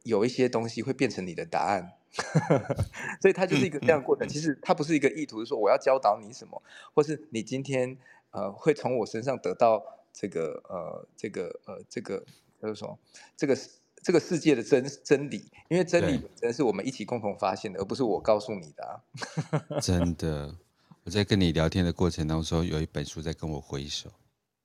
[0.03, 1.93] 有一些东西会变成你的答案。
[3.21, 4.29] 所以它就是一个这样的过程。
[4.29, 6.63] 其实它不是一个意图，是说我要教导你什么，
[6.95, 7.97] 或是你今天
[8.31, 12.25] 呃会从我身上得到这个呃这个呃这个
[12.61, 12.99] 就是说
[13.37, 13.57] 这个。
[14.03, 18.97] 这个世界的真真理，因为真理本身是我们一起共同发现的，而不是我告诉你的啊。
[19.81, 20.57] 真的，
[21.05, 24.11] 我在跟你聊天的过程当中，有一本书在跟我挥手。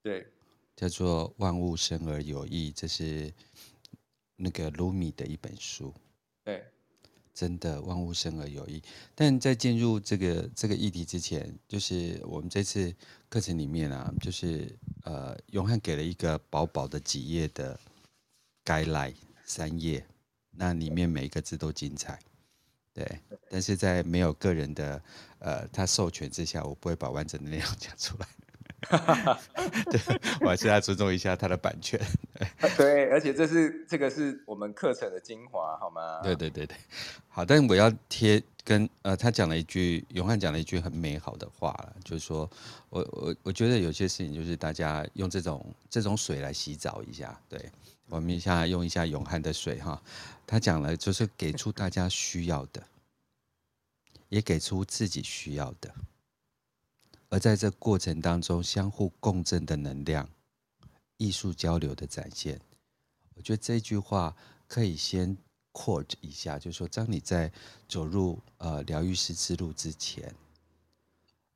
[0.01, 0.25] 对，
[0.75, 3.33] 叫做《万物生而有意》，这是
[4.37, 5.93] 那个卢米的一本书。
[6.45, 6.63] 对，
[7.33, 8.81] 真的万物生而有意。
[9.13, 12.95] 但在进入这个这个议题之前，就是我们这次
[13.27, 17.77] 课程里面啊，就是呃，永汉给了一个薄薄的几页的。
[18.65, 19.13] Guideline
[19.45, 20.03] 三页，
[20.49, 22.19] 那里面每一个字都精彩，
[22.93, 23.19] 对。
[23.49, 25.01] 但是在没有个人的
[25.39, 28.27] 呃他授权之下，我不会把完整的内容讲出来。
[29.89, 29.99] 对，
[30.41, 31.99] 我还是要尊重一下他的版权。
[32.77, 36.21] 对，而且这是这个是我们课程的精华，好吗？
[36.21, 36.77] 对对对对，
[37.27, 37.43] 好。
[37.43, 42.49] 但我要贴跟呃他讲了一句，永汉讲了一句很美好的话了，就是说
[42.89, 47.59] 我我我觉得有些事情就是大家用这种这种水来洗澡一下，对。
[48.07, 50.01] 我们一下用一下永汉的水哈，
[50.45, 52.85] 他讲了就是给出大家需要的，
[54.29, 55.93] 也给出自己需要的，
[57.29, 60.29] 而在这过程当中相互共振的能量，
[61.17, 62.61] 艺术交流的展现。
[63.33, 64.35] 我觉得这句话
[64.67, 65.35] 可以先
[65.73, 67.51] quote 一下，就是说，当你在
[67.87, 70.33] 走入呃疗愈师之路之前，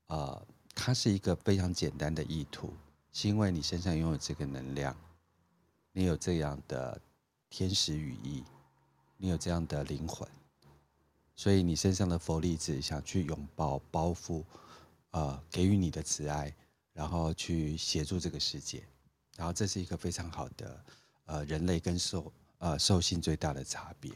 [0.07, 2.73] 呃，它是一个非常简单的意图，
[3.13, 4.97] 是因为你身上拥有这个能量。
[5.99, 6.97] 你有这样的
[7.49, 8.41] 天使羽翼，
[9.17, 10.25] 你有这样的灵魂，
[11.35, 14.41] 所以你身上的佛粒子想去拥抱、包覆，
[15.11, 16.55] 呃，给予你的慈爱，
[16.93, 18.81] 然后去协助这个世界，
[19.35, 20.85] 然后这是一个非常好的，
[21.25, 24.09] 呃，人类跟兽呃兽性最大的差别。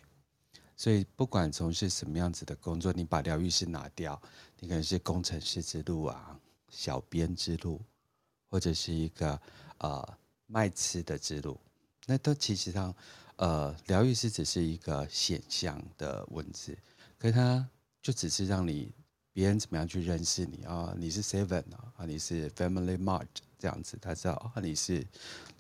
[0.78, 4.18] 所以不管从事什么样子的工作，你把疗愈师拿掉，
[4.62, 7.82] 你可能是工程师之路啊，小编之路，
[8.50, 9.38] 或者是一个
[9.80, 10.18] 呃。
[10.46, 11.60] 卖吃的之路，
[12.06, 12.94] 那都其实上，
[13.38, 16.78] 呃，疗愈师只是一个显象的文字，
[17.18, 17.66] 可是它
[18.02, 18.92] 就只是让你
[19.32, 20.96] 别人怎么样去认识你啊、哦？
[20.98, 25.06] 你是 Seven 啊，你是 Family Mart 这样子，他知道啊，你是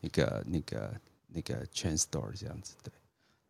[0.02, 2.92] 那个那个那个 Chain Store 这样子对。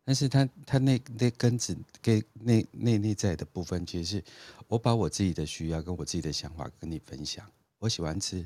[0.04, 4.24] 但是他他那那根子给内内内在的部分，其实是
[4.68, 7.44] 我把我自己的需要跟我自己的想法跟你分享。
[7.78, 8.44] 我喜欢吃，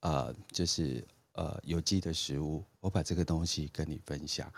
[0.00, 1.04] 呃，就是。
[1.38, 4.52] 呃，有机的食物，我把这个东西跟你分享。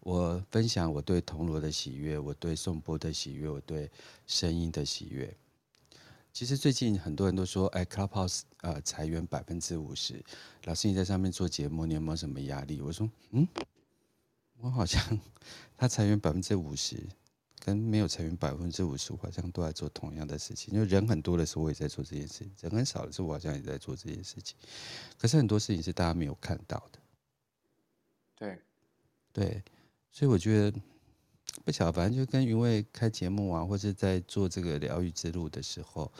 [0.00, 3.90] 我分享我对铜锣的喜悦，我对颂钵的喜悦，我对
[4.26, 5.36] 声音的喜悦。
[6.32, 10.24] 其实最近很多人都说，哎，Clubhouse 呃裁员百分之五十，
[10.64, 12.80] 老师你在上面做节目，你有没有什么压力？
[12.80, 13.46] 我说，嗯，
[14.56, 15.20] 我好像
[15.76, 16.96] 他裁员百分之五十。
[17.64, 20.74] 跟没有成员百分之五十，好像都在做同样的事情。
[20.74, 24.56] 因为人很多的时候，我也在做这件事情；人很少的时候，我好像也在做这件事情。
[25.16, 26.98] 可是很多事情是大家没有看到的。
[28.34, 28.58] 对，
[29.32, 29.62] 对，
[30.10, 30.76] 所以我觉得
[31.64, 36.12] 不晓得，反正就跟云卫开节目啊，或者在做这个疗愈之路的时候，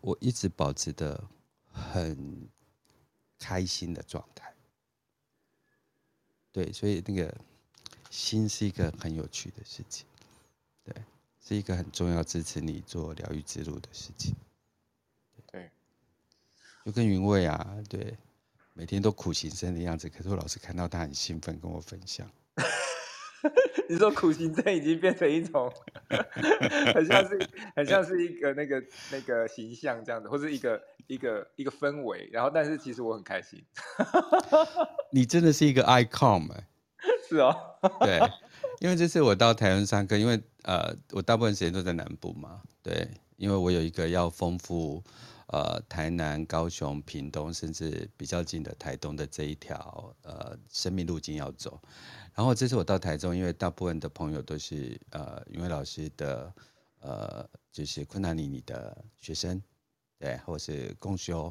[0.00, 1.22] 我一直保持的
[1.70, 2.48] 很
[3.38, 4.54] 开心的状态。
[6.52, 7.36] 对，所以那个
[8.08, 10.06] 心是一个很有趣的事情，
[10.86, 10.94] 对，
[11.44, 14.36] 是一个很重要支持你做疗愈之路的事情。
[15.50, 15.68] 对，
[16.84, 18.16] 就跟云蔚啊，对，
[18.72, 22.30] 每天都苦行僧的样子，可是我老是看到他很兴奋跟我分享。
[23.88, 25.72] 你说苦行僧已经变成一种，
[26.92, 28.82] 很像是很像是一个那个
[29.12, 32.28] 那个形象这样子，或是一个一个一个氛围。
[32.32, 33.64] 然后，但是其实我很开心。
[35.12, 36.66] 你真的是一个 icon 哎、欸，
[37.28, 37.54] 是哦，
[38.00, 38.18] 对，
[38.80, 45.02] 因为这次我到台湾上课，因为呃，我大部分时间都在南部嘛，对，因为我有一个要丰富
[45.48, 51.80] 呃台南、高雄、屏东，甚至比较近的台东的这一条呃生命路径要走。
[52.34, 56.52] 然后这次我到台中，因为大部分的朋友都是呃云伟老师的
[57.00, 59.62] 呃就是昆达里尼的学生，
[60.18, 61.50] 对，或是共修，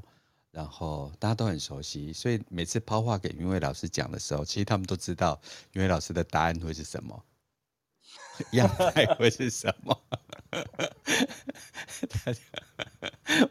[0.55, 5.41] 然后大家都很熟悉，所以每次抛话给云伟老师讲的时候，其实他们都知道
[5.73, 7.25] 云伟老师的答案会是什么，
[8.53, 10.01] 样态 会是什么。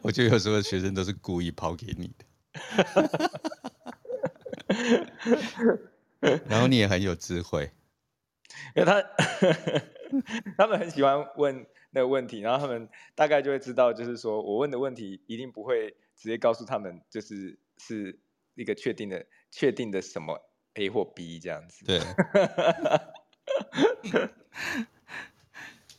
[0.01, 2.25] 我觉得有时候学生都是故意抛给你的。
[6.47, 7.71] 然后你也很有智慧，
[8.75, 8.99] 因为他
[10.57, 18.17] 他们很喜欢问那个问题，然后他们大概就会知道，就是说我问的问题一定不会直接告诉他们，就是是
[18.55, 21.85] 一个确定的、确定的什么 A 或 B 这样子。
[21.85, 21.99] 对，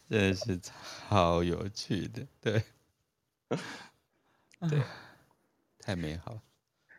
[0.09, 2.63] 真的是超有趣的，对，
[4.69, 4.83] 对，
[5.81, 6.41] 太美好。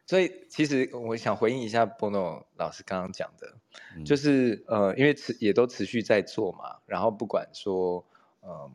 [0.05, 3.57] 所以，其实我想回应一下 Bono 老师刚刚讲的，
[3.93, 8.05] 嗯、就是呃，因为持也都持续在做嘛，然后不管说
[8.39, 8.71] 呃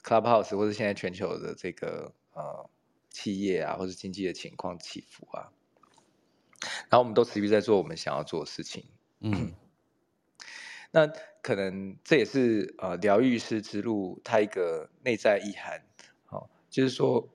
[0.00, 2.70] ，Clubhouse 或者现在全球的这个呃
[3.14, 5.52] 企业啊，或者经济的情况起伏啊，
[6.90, 8.84] 然后我们都持续在做我们想要做的事情。
[9.20, 9.52] 嗯，
[10.90, 11.06] 那
[11.40, 15.82] 可能这也是呃疗愈师之路它一个内在意涵，
[16.26, 17.30] 好、哦，就是说。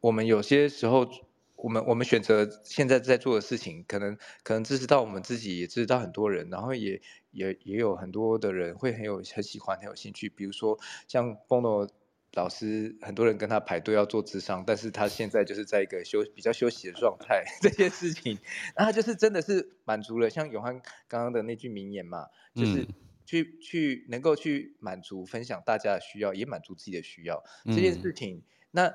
[0.00, 1.08] 我们有些时候，
[1.54, 7.00] 我们我们选择现在在做的事情，可能可能支持到我们自己，也支持到很多人，然后也
[7.30, 10.28] 也也有很多的人会很有很喜欢很有兴趣。
[10.28, 11.88] 比如说像 Bono
[12.34, 17.44] 老师，很多人跟他排队要做智商，但是他现在就是在一个休比较休息的状态。
[17.60, 18.38] 这件事情，
[18.76, 22.86] 那他就是真的是满足了，像永汉刚刚的那句名言嘛，就是
[23.24, 27.44] 去、嗯、去能够去满足分享大家的需要，也满足自己的需要。
[27.66, 28.92] 这件事情，嗯、那。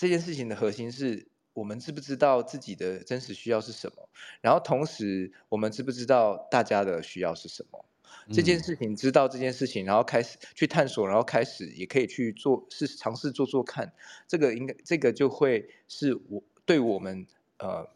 [0.00, 4.08] 这件事情的核心是我们知不知道自己的真实需要是什么，
[4.40, 7.84] 然后同时我们知不知道大家的需要是什么？
[8.32, 13.92] 这件事情知道这件事情，然后开始去探索，然后开始也可以去做，是尝试做做看。
[14.26, 17.26] 这个应该这个就会是我对我们
[17.58, 17.88] 呃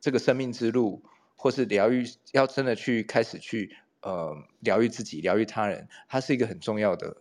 [0.00, 1.02] 这个生命之路，
[1.36, 7.16] 或是疗愈，要真的去开始去呃疗愈自己、疗愈他人，它是一个很重要的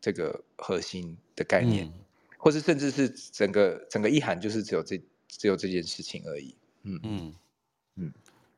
[0.00, 1.86] 这个核心的概念。
[1.86, 1.92] 嗯
[2.36, 6.54] 或是甚至是整个整个意涵，就是只有这只有这件事情而已。
[6.82, 7.34] 嗯嗯
[7.94, 8.12] 嗯，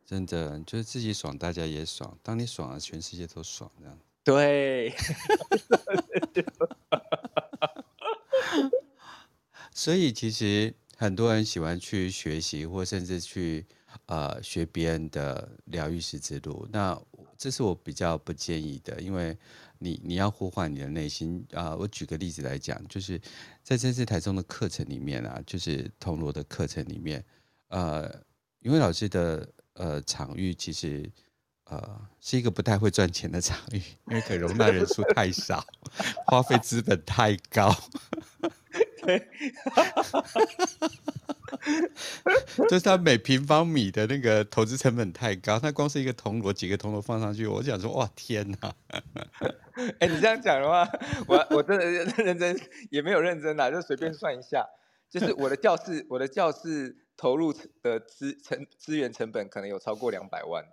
[0.07, 2.16] 真的就是自己爽，大家也爽。
[2.22, 3.98] 当你爽了，全世界都爽，这样。
[4.24, 4.94] 对。
[9.74, 13.66] 所以其实很多人喜欢去学习，或甚至去
[14.07, 16.66] 呃学别人的疗愈师之路。
[16.72, 16.98] 那
[17.36, 19.36] 这是我比较不建议的，因为。
[19.78, 21.76] 你你要呼唤你的内心啊！
[21.76, 23.20] 我举个例子来讲，就是
[23.62, 27.22] 在这次台中的课程里面啊，就是铜锣的课程里面，
[27.68, 28.11] 呃，
[28.61, 29.46] 因为老师的
[29.76, 31.10] 呃场域其实
[31.64, 35.64] 呃是一个不太会赚钱的场域，因为可容纳人数太少，
[36.26, 37.74] 花费资本太高。
[39.02, 39.26] 对。
[42.68, 48.74] 就是它每平方米的那个投资成本太高，它光是一个铜锣，几个铜锣放上去，我想说，哇，天哪！
[49.98, 50.88] 哎、欸，你这样讲的话，
[51.26, 51.84] 我我真的
[52.24, 52.58] 认真
[52.90, 54.66] 也没有认真啦，就随便算一下，
[55.10, 57.52] 就是我的教室，我的教室投入
[57.82, 60.64] 的资成资源成本可能有超过两百万。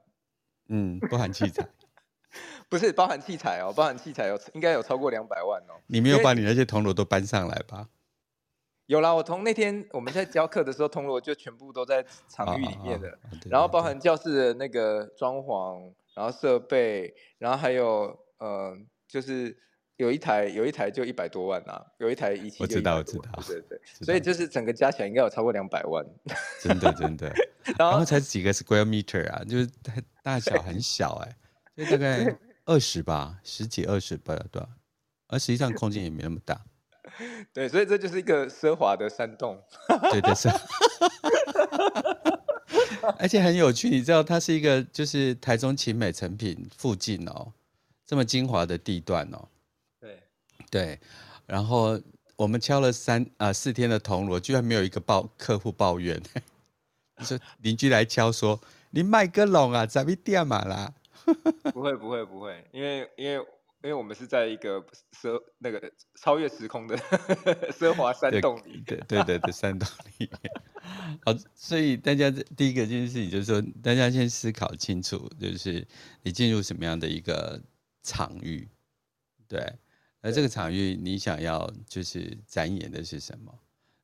[0.70, 1.68] 嗯，包含器材？
[2.68, 5.80] 不是包含器材哦，包含器材有应该有超过两百万哦。
[5.88, 7.90] 你没有把你那些铜锣都搬上来吧？
[8.88, 13.18] 有啦，我从那天我们在教课的时候，铜锣就全部都在场域里面的，
[13.50, 18.76] 然后包含教室的那个装潢，然后设备，然后还有呃，
[19.08, 19.58] 就是
[20.04, 22.58] 有一台有一台就一百多万啊，有一台仪器。
[22.60, 26.06] 我知道，我知道，对对对，所以就是整个加起来应该有超过两百万。
[26.62, 27.34] 真的真的，
[27.80, 29.70] 然后才几个 square meter 啊，就是
[30.22, 31.36] 大小很小哎、
[31.78, 34.68] 欸，就大概二十吧，十几二十吧，对吧？
[35.28, 36.62] 而实际上空间也没那么大。
[37.54, 39.58] 对，所以这就是一个奢华的山洞。
[40.12, 40.50] 对的是，
[43.18, 47.54] 而且很有趣，你知道，它是一个就是台中勤美成品附近哦，
[48.06, 49.48] 这么精华的地段哦。
[50.74, 51.00] 对对，
[51.46, 52.02] 然后
[52.36, 56.20] 我们敲了三啊、呃、四天的铜锣，居然没有一个报客户抱怨。
[57.22, 58.60] 说邻居来敲说
[58.90, 60.92] ：“你卖个龙啊，怎么掉嘛啦？”
[61.72, 63.36] 不会不会不会，因为因为
[63.84, 64.84] 因为我们是在一个
[65.22, 65.80] 奢那个
[66.20, 66.98] 超越时空的
[67.72, 70.52] 奢华山洞里，对对对对，山洞里面。
[71.24, 75.88] 好，所以大家第一个这件事情就是说，大家先思考清楚，就是
[76.24, 77.62] 你进入什么样的一个
[78.02, 78.68] 场域，
[79.48, 79.78] 对，
[80.24, 83.54] 而这个场域你想要就是展演的是什么？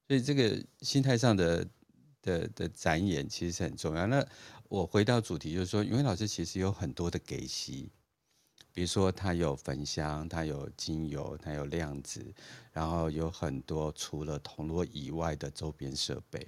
[0.08, 1.68] 所以这个心态上的。
[2.22, 4.06] 的的展演其实很重要。
[4.06, 4.24] 那
[4.68, 7.90] 我回到主题，就是说，云老师其实有很多的给息，
[8.74, 12.22] 比如说他有焚香，他有精油，他有量子，
[12.74, 16.46] 然后有很多除了铜锣以外的周边设备，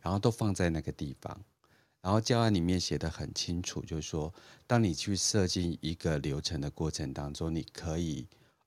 [0.00, 1.40] 然后都放在那个地方。
[2.02, 4.34] 然后教案里面写得很清楚，就是说，
[4.66, 8.26] 当你去设计一个流程的过程当中，你可以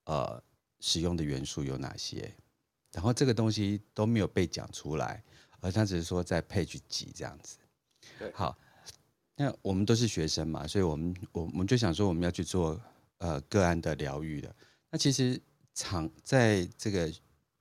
[0.09, 0.41] 呃
[0.79, 2.33] 使用的元素有哪些？
[2.91, 5.23] 然后这个东西都没有被讲出来。
[5.61, 7.57] 而他只是说在 page 几这样子，
[8.17, 8.57] 对，好，
[9.35, 12.79] 那我们都是学生嘛，所以我们我我们就想说我们要去做
[13.17, 14.55] 呃个案的疗愈的。
[14.89, 15.37] 那其实
[15.73, 17.11] 场在这个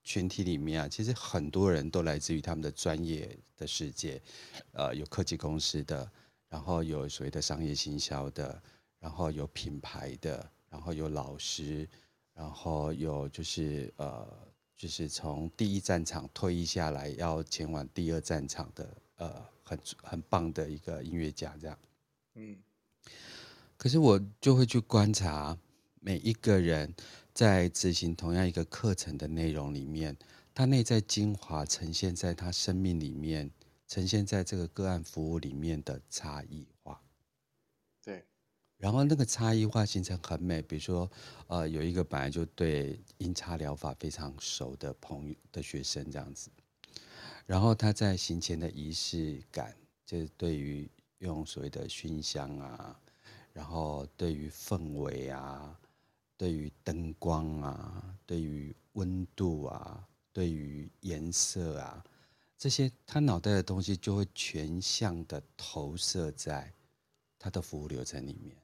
[0.04, 4.22] 群体里面啊，其实很多人都来自于他们的专业的世界，
[4.70, 6.08] 呃，有科技公司的，
[6.48, 8.62] 然后有所谓的商业行销的，
[9.00, 11.88] 然后有品牌的，然后有老师，
[12.38, 14.46] 然后有就是呃。
[14.80, 21.76] 就是从第一战场退役下来，要前往第二战场的，呃，很很棒的一个音乐家，这样。
[22.34, 22.56] 嗯。
[23.76, 25.58] 可是我就会去观察
[25.98, 26.94] 每一个人
[27.34, 30.16] 在执行同样一个课程的内容里面，
[30.54, 33.50] 他内在精华呈现在他生命里面，
[33.88, 36.64] 呈现在这个个案服务里面的差异。
[38.78, 41.10] 然后那个差异化形成很美，比如说，
[41.48, 46.48] 呃，有一个本来就对音差疗法非常熟的朋友的学生这样子，
[47.44, 49.76] 然后他在行前的仪式感，
[50.06, 52.96] 就是对于用所谓的熏香啊，
[53.52, 55.76] 然后对于氛围啊，
[56.36, 62.04] 对于灯光啊，对于温度啊，对于颜色啊，
[62.56, 66.72] 这些他脑袋的东西就会全向的投射在
[67.40, 68.56] 他的服务流程里面。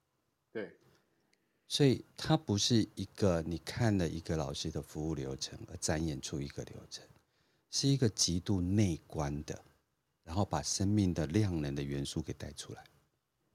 [1.67, 7.05] 对，所以它不是一个你看了一个老师的服务流程而展演出一个流程，
[7.71, 9.65] 是一个极度内观的，
[10.23, 12.85] 然后把生命的量能的元素给带出来。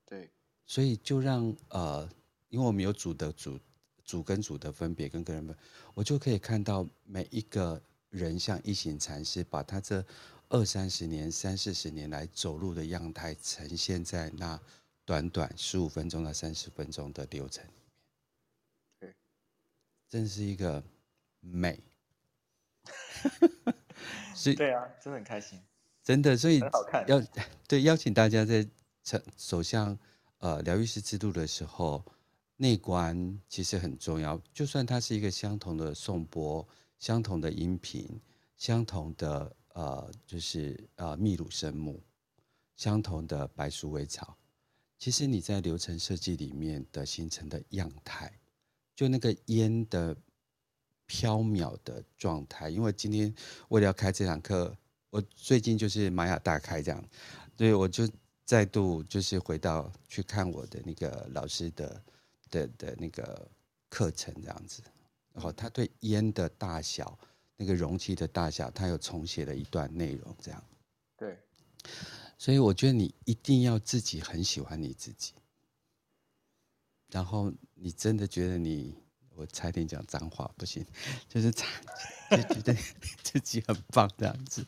[0.05, 0.29] 对，
[0.65, 2.09] 所以就让呃，
[2.49, 3.59] 因为我们有主的主
[4.03, 5.55] 主跟主的分别跟个人分，
[5.93, 10.05] 我就可以看到每一个人像一行禅师，把他这
[10.49, 14.59] 二三十年、三四十年来走路的样态呈现在那。
[15.05, 17.65] 短短十五分钟到三十分钟的流程
[20.09, 20.83] 真是一个
[21.39, 21.81] 美。
[24.33, 25.61] 所以对啊，真的很开心，
[26.01, 26.59] 真的，所以
[27.07, 27.21] 要
[27.67, 28.65] 对邀请大家在
[29.35, 29.97] 走向
[30.37, 32.03] 呃疗愈师之路的时候，
[32.55, 34.41] 内观其实很重要。
[34.53, 36.65] 就算它是一个相同的颂钵、
[36.97, 38.19] 相同的音频、
[38.55, 42.01] 相同的呃就是呃秘鲁圣木、
[42.77, 44.37] 相同的白鼠尾草。
[44.97, 48.38] 其实你在流程设计里面的形成的样态，
[48.99, 50.13] 就那个烟的
[51.05, 52.69] 飘渺的状态。
[52.69, 53.33] 因为今天
[53.69, 54.75] 为了要开这堂课，
[55.09, 57.01] 我最近就是玛雅大开这样，
[57.57, 58.05] 所以我就
[58.43, 62.03] 再度就是回到去看我的那个老师的
[62.51, 63.49] 的的那个
[63.87, 64.83] 课程这样子。
[65.31, 67.17] 然后他对烟的大小，
[67.55, 70.61] 那个容器的大小，他有重写了一段内容这样。
[71.15, 71.39] 对。
[72.37, 75.31] 所以我觉得你一定要自己很喜欢你自己，
[77.11, 78.95] 然后你真的觉得你，
[79.35, 80.85] 我差点讲脏话，不行，
[81.27, 81.51] 就是
[82.29, 82.75] 就觉得
[83.23, 84.65] 自己很棒这样子，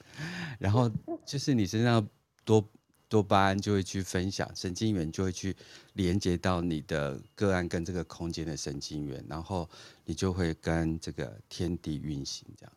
[0.59, 0.91] 然后
[1.25, 2.07] 就是你身上
[2.43, 2.67] 多
[3.07, 5.55] 多巴胺就会去分享，神经元就会去
[5.93, 9.69] 连接到你的个案跟这个空间的神经元，然后
[10.05, 12.73] 你就会跟这个天地运行这样，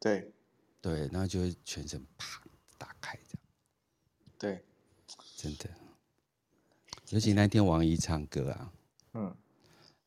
[0.00, 0.32] 对，
[0.80, 2.42] 对，然后就会全身啪
[2.78, 3.44] 打开这样。
[4.38, 4.64] 对，
[5.36, 5.68] 真的，
[7.10, 8.72] 尤其那天王一唱歌啊，
[9.18, 9.36] 嗯，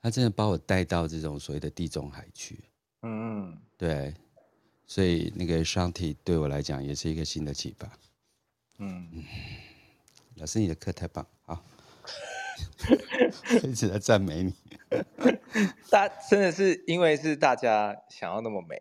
[0.02, 2.64] 他真的把我带到这种所谓的地中海去，
[3.02, 4.14] 嗯嗯，对，
[4.86, 7.88] 所以那个 Shanti 对我来讲也是一个新的启发，
[8.80, 9.10] 嗯。
[9.14, 9.24] 嗯，
[10.38, 11.64] 老师你的课太棒，好，
[13.64, 14.54] 一直在赞美你，
[15.92, 18.78] 大真的是因为是大家想要那么美，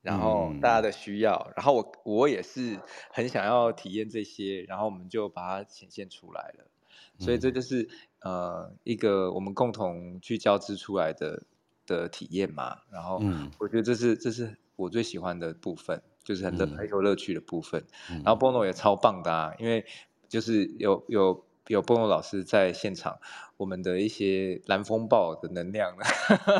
[0.00, 2.78] 然后大家的需要，嗯、然后我我也是
[3.10, 6.70] 很想要体验这些，然后我们就把它显现出来了。
[7.18, 7.88] 所以这就是、嗯、
[8.24, 11.42] 呃一个我们共同去交织出来的
[11.86, 12.78] 的体验嘛。
[12.90, 13.22] 然后
[13.58, 17.84] 我觉得这是这是我最喜欢的部分，就是很很有乐趣的部分。
[18.10, 19.84] 嗯、然后 Bono 也超棒的啊，因为
[20.28, 23.18] 就是有有有 Bono 老师在现场，
[23.56, 25.96] 我们的一些蓝风暴的能量，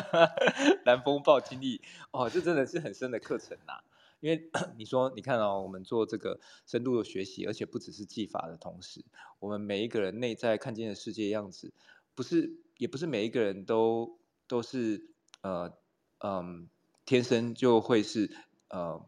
[0.84, 3.80] 蓝风暴经历哦，这真的是很深的课程呐、啊。
[4.22, 4.48] 因为
[4.78, 9.04] 你说，你看哦，我们做这个深度的学习，而且不只是技法的同时，
[9.40, 11.72] 我们每一个人内在看见的世界样子，
[12.14, 14.16] 不是，也不是每一个人都
[14.46, 15.08] 都是
[15.40, 15.72] 呃
[16.20, 16.68] 嗯
[17.04, 18.30] 天生就会是
[18.68, 19.04] 呃，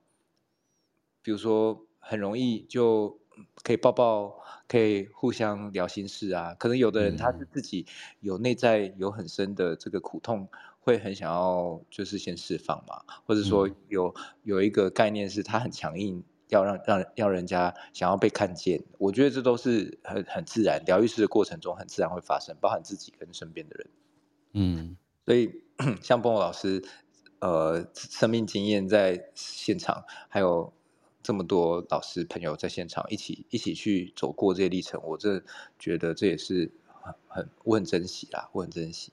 [1.23, 3.21] 比如说很容易就
[3.63, 6.55] 可以抱抱，可以互相聊心事啊。
[6.55, 7.87] 可能有的人他是自己
[8.19, 10.49] 有内在有很深的这个苦痛。
[10.85, 18.85] 会很想要，就是先释放嘛，或者说有有一个概念是他很强硬，要让让要人家想要被看见。
[18.99, 23.89] 我觉得这都是很很自然，疗愈师的过程中很自然会发生，包含自己跟身边的人。
[24.53, 25.63] 嗯，所以
[26.03, 26.85] 像 Bono 老师，
[27.39, 30.71] 呃，生命经验在现场，还有
[31.23, 35.43] 这么多老师朋友在现场一起一起去走过这些历程，我这
[35.79, 36.71] 觉得这也是
[37.01, 39.13] 很很我很珍惜啦，我很珍惜。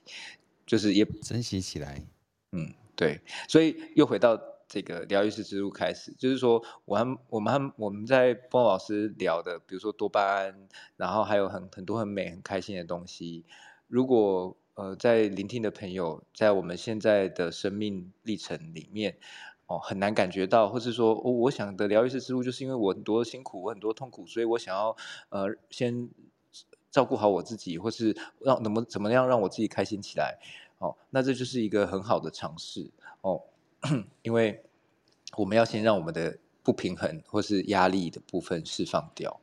[0.66, 2.06] 就是也珍惜起来，
[2.52, 13.46] 嗯，对，所以又回到这个疗愈师之路开始，就是说，我们我们我们在 Bono 老师聊的，比如说多巴胺，然后还有很很多很美很开心的东西。
[13.88, 19.18] 如果呃，在聆听的朋友，在我们现在的生命历程里面，
[19.68, 24.96] 哦，很难感觉到，或是说，我想的疗愈师之路，就是因为我很多辛苦，我很多痛苦，所以我想要
[25.28, 26.10] 呃，先
[26.92, 30.38] 照顾好我自己，或是让怎么怎么样让我自己开心起来。
[30.80, 33.42] 哦，那这就是一个很好的尝试哦，
[34.24, 34.64] 因为
[35.38, 39.40] 我们要先让我们的不平衡或是压力的部分释放掉。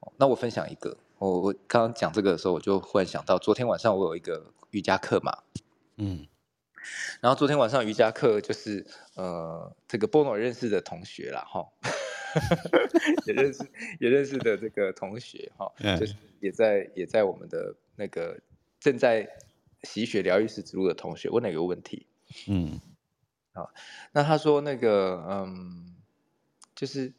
[0.00, 5.38] 哦，那我分享一个，我我刚刚讲这个的时候，我就忽然想到，昨天晚上我有一个瑜伽课嘛，
[5.96, 6.26] 嗯，
[7.22, 11.66] 然后昨天晚上瑜伽课就是呃，这个 Bono 认识的同学啦，哈，
[13.26, 13.66] 也认识
[14.00, 18.40] 也认识的这个同学哈，就是也在也在我们的那个
[18.80, 19.28] 正在。
[19.84, 22.04] 习学疗愈师之路的同学问了一个问题，
[22.48, 22.80] 嗯，
[23.52, 23.70] 啊，
[24.10, 25.94] 那他说那个，嗯，
[26.74, 27.12] 就是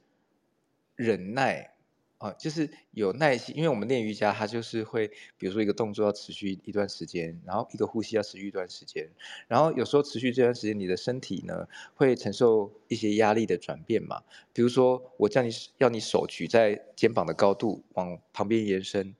[0.97, 1.71] 忍耐
[2.19, 5.07] 啊，就是有耐心，因为我们练瑜伽，它就是会，
[5.37, 9.09] 比如说一个动作要持续一段时间，然后一个呼吸要持续一段时间，
[9.47, 14.21] 然后有时候持续这段时间，你的身体呢会承受一些压力的转变嘛，
[14.53, 15.49] 比如说我叫你
[15.79, 19.15] 要你手举在肩膀的高度往旁边延伸。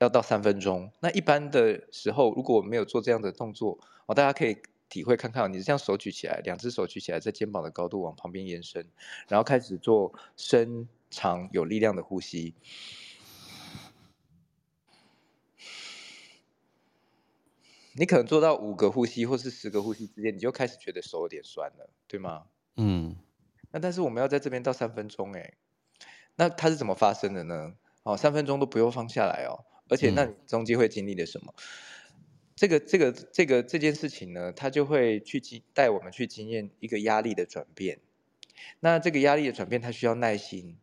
[0.00, 0.90] 要到三分钟。
[1.00, 4.56] 那一般的时候，如果我没有做这样的动作，哦，大家可以
[4.88, 8.86] 体会看看，你这样手举起来，两只手举起来，在肩膀的高度往旁边延伸，
[9.28, 12.54] 然后开始做深长有力量的呼吸。
[17.92, 22.46] 你可能做到五个呼吸或是十个呼吸之间，你就开始觉得手有点酸了，对吗？
[22.76, 23.16] 嗯。
[23.72, 25.54] 那但是我们要在这边到三分钟，哎，
[26.36, 27.74] 那它是怎么发生的呢？
[28.04, 29.64] 哦，三分钟都不用放下来哦。
[29.88, 31.52] 而且，那你中间会经历了什么？
[31.56, 31.62] 嗯、
[32.56, 38.00] 这个、这个、这个这件事情呢，它就会去经带我们去经验一个压力的转变。
[38.78, 40.78] 那这个压力的转变，它需要耐心。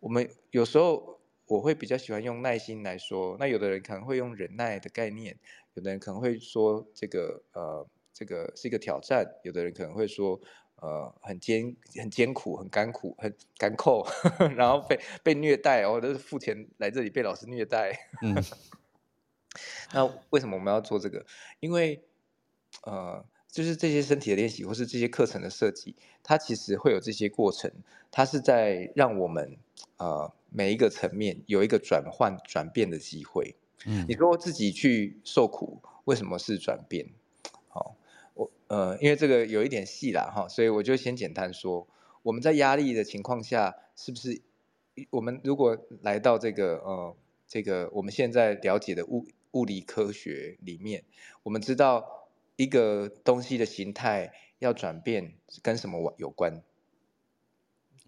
[0.00, 5.38] 我们有时候我会比较喜欢用耐心来说，那有的人可能会用忍耐的概念，
[5.74, 10.40] 有的人可能会说这个呃，这个是一个挑战，有的人可能会说。
[10.80, 14.06] 呃，很艰很艰苦，很甘苦，很甘扣，
[14.54, 17.90] 然后被被虐待，哦，都是付钱来这里被老师虐待。
[18.22, 18.40] 嗯，
[19.92, 21.26] 那为什么我们要做这个？
[21.58, 22.00] 因为
[22.84, 27.68] 呃，就是这些身体的练习，或是这些课程的设计，它其实会有这些过程，
[28.12, 29.58] 它是在让我们
[29.98, 33.54] 呃每一个层面有一个转换转变的机会。
[33.86, 37.10] 嗯，你说自己去受苦，为什么是转变？
[37.68, 37.94] 好
[38.34, 41.86] 我呃，因为这个有一点细啦哈，所以我就先简单说，
[42.22, 44.42] 我们在压力的情况下，是不是
[45.10, 51.04] 我们如果来到这个呃这个我们现在了解的物物理科学里面，
[51.44, 56.62] 我们知道一个东西的形态要转变跟什么有关？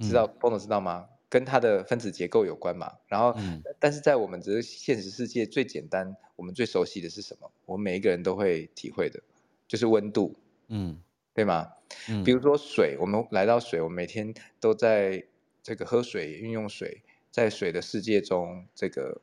[0.01, 1.09] 知道 Bono 知道吗？
[1.31, 2.99] 跟它的分子结构有关嘛。
[3.07, 7.51] 然后，嗯、但是在我们这个现实世界最简单，我们最熟悉的是什么？
[7.65, 9.23] 我们每一个人都会体会的。
[9.69, 10.35] 就是温度，
[10.67, 11.01] 嗯，
[11.33, 11.71] 对吗？
[12.09, 15.25] 嗯，比如说水，我们来到水，我们每天都在
[15.63, 19.21] 这个喝水、运用水，在水的世界中这个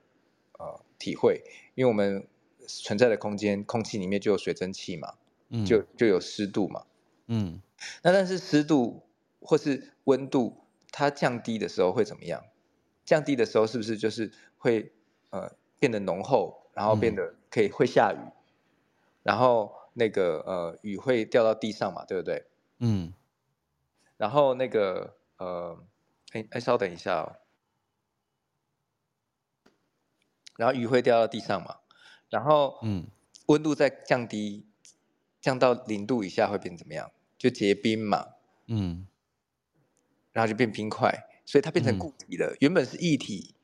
[0.58, 1.44] 呃体会，
[1.76, 2.26] 因为我们
[2.66, 5.16] 存在的空间，空气里面就有水蒸气嘛，
[5.50, 6.86] 嗯，就就有湿度嘛，
[7.26, 7.62] 嗯，
[8.04, 9.04] 那但是湿度
[9.42, 10.64] 或是温度
[10.98, 12.44] 它降低的时候会怎么样？
[13.06, 14.92] 降低的时候是不是就是会
[15.30, 18.32] 呃变得浓厚，然后变得可以会下雨，嗯、
[19.22, 22.48] 然后那个呃雨会掉到地上嘛，对不对？
[22.80, 23.14] 嗯。
[24.18, 25.78] 然后那个呃，
[26.32, 27.36] 哎哎，稍等一下哦。
[30.56, 31.78] 然后雨会掉到地上嘛，
[32.32, 33.06] 然后嗯，
[33.46, 34.66] 温度再降低，
[35.40, 37.12] 降到零度以下会变怎么样？
[37.38, 38.30] 就结冰嘛。
[38.66, 39.06] 嗯。
[40.38, 41.12] 然后就变冰块。
[41.50, 43.56] 所以它变成固体了，嗯、原本是液体，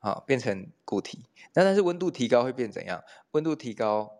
[0.00, 1.24] 啊、哦，变成固体。
[1.54, 3.02] 那但是温度提高会变怎样？
[3.30, 4.12] 温度提高，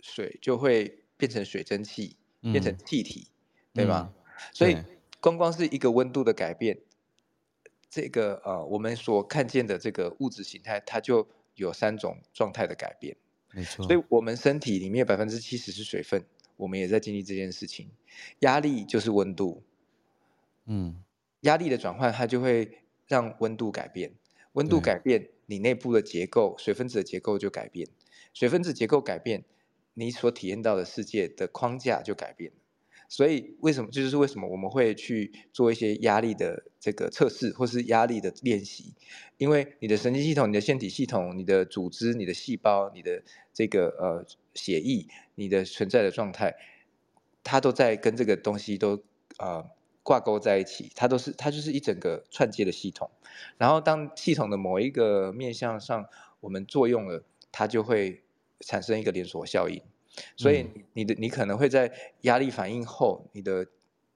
[0.00, 4.14] 水就会变成水蒸气，变成气体，嗯、对吗？
[4.14, 4.78] 嗯、所以
[5.20, 6.78] 光光是一个温度的改变，
[7.90, 13.14] 这个呃，我们所看见的这个物质形态，它就有三种状态的改变。
[13.52, 13.84] 没错。
[13.86, 16.24] 所以我们身体里面百分之七十是水分，
[16.56, 17.90] 我们也在经历这件事情。
[18.38, 19.62] 压力就是温度，
[20.64, 21.04] 嗯。
[21.42, 24.14] 压力的转换，它就会让温度改变。
[24.54, 27.88] 温度改变，你内部的结构，水分子的结构就改变。
[28.34, 29.44] 水分子结构改变，
[29.94, 32.52] 你所体验到的世界的框架就改变。
[33.08, 34.02] 所以，为什么这？
[34.02, 38.94] 就是为什么我们会去做一些压力的这个测试，或是压力的练习？
[39.38, 43.22] 因为你的神经系统、你的腺体系统、你的组织、你的细胞、你的
[43.52, 46.54] 这个呃血液、你的存在的状态，
[47.42, 49.02] 它都在跟这个东西都
[49.38, 49.70] 呃。
[50.02, 53.10] 挂钩在一起，它都是它就是一整个串接的系统。
[53.56, 56.06] 然后当系统的某一个面向上
[56.40, 58.22] 我们作用了，它就会
[58.60, 59.80] 产生一个连锁效应。
[60.36, 61.92] 所以你的你可能会在
[62.22, 63.66] 压力反应后，你的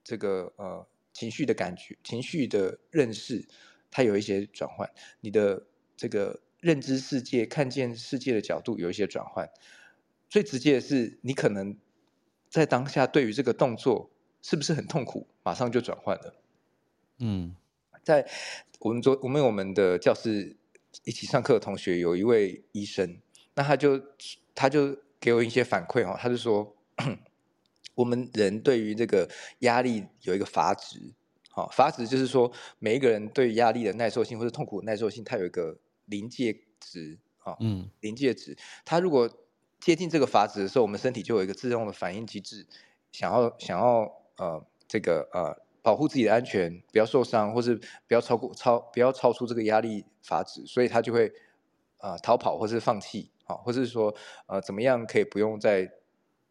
[0.03, 3.47] 这个呃情绪的感觉、情绪的认识，
[3.89, 4.89] 它有一些转换。
[5.21, 5.65] 你的
[5.95, 9.49] 这个认知世界、看见世界的角度有一些转换。
[10.29, 11.77] 最直接的是，你可能
[12.49, 14.11] 在当下对于这个动作。
[14.49, 15.27] 是不是很痛苦？
[15.43, 16.33] 马上就转换了。
[17.17, 17.53] 嗯，
[18.01, 18.25] 在
[18.79, 20.55] 我们昨我们我们的教室
[21.03, 23.19] 一起上课的同学有一位医生，
[23.55, 24.01] 那他就
[24.55, 26.73] 他就给我一些反馈哦，他就说，
[27.93, 29.29] 我们人对于这个
[29.59, 31.11] 压力有一个阀值，
[31.49, 39.29] 好，阀值就是说每一个人对压力的耐受性或者痛苦的耐受性，它有一个临界值，哦，嗯，临界值，它如果
[39.81, 42.65] 接近这个阀值的时候，我们身体就有一个自动的反应机制，
[43.11, 44.25] 想要想要。
[44.37, 47.75] 呃，这个呃，保护自己的安全，不要受伤，或是
[48.07, 51.31] 不要超过超，不要超出这个压力阀值，所以他就会
[51.97, 54.13] 呃逃跑，或是放弃，啊，或是说
[54.47, 55.89] 呃怎么样可以不用在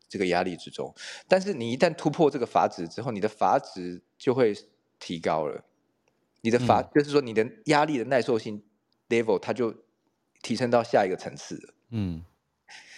[0.09, 0.95] 这个压力之中。
[1.29, 4.55] 但是你一旦突破这个阀值之后，你的阀值就会
[4.99, 5.65] 提高了，
[6.41, 8.63] 你的阀、嗯、就是说你的压力的耐受性
[9.09, 9.75] level 它就
[10.43, 11.75] 提升到下一个层次了。
[11.91, 12.25] 嗯。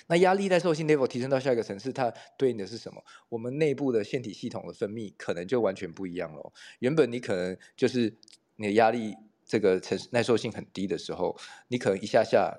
[0.09, 3.05] 那压力耐受性 level 提升到下一个层次，它对应的是什么？
[3.29, 6.53] 我们内部的腺体系统的分泌可能就完全不一样了。
[6.81, 8.17] 原本你可能就是
[8.57, 11.39] 你的压力这个承耐受性很低的时候，
[11.69, 12.53] 你可能一下下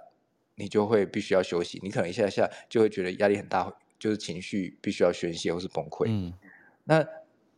[0.55, 6.05] 你就会必须要休息，你可能一下下就会觉得压力很大，就是情绪必须要宣泄或是崩溃。
[6.07, 6.33] 嗯。
[6.83, 7.05] 那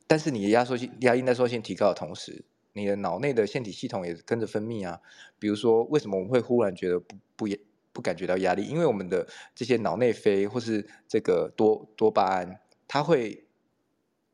[0.08, 5.02] 但是你的压缩性压力耐受性提高的同时，你的脑内的腺体系统也跟着分泌啊。
[5.38, 7.60] 比如说，为什么我们会忽然觉得不不也？
[7.94, 13.46] 不感觉到压力，因为我们的这些脑内啡或是这个多多巴胺，它会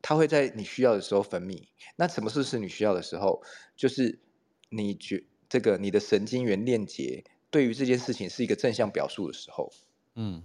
[0.00, 1.66] 它会在你需要的时候分泌。
[1.96, 3.42] 那什么事是你需要的时候？
[3.76, 4.20] 就是
[4.68, 9.72] 你觉这个你的神经元链接对于这件事情是一个正向表述的时候，
[10.14, 10.44] 嗯，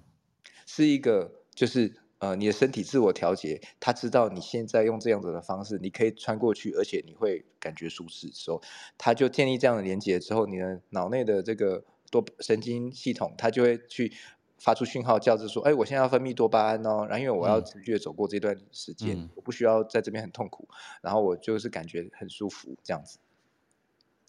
[0.65, 8.61] 是一个就是呃你的身体自我调节，他知道你现在用这样子的方式，你可以穿过去，而且你会感觉舒适的时候，
[8.97, 11.85] 他就建立这样的连接之后，你的脑内的这个。
[12.21, 14.13] 多神经系统，它就会去
[14.59, 20.69] 发出讯号，叫着说：“哎，我现在要分泌多巴胺哦。”然后因为我要持续的走过这段时间，嗯、我不需要在这边很痛苦，
[21.01, 23.17] 然后我就是感觉很舒服，这样子。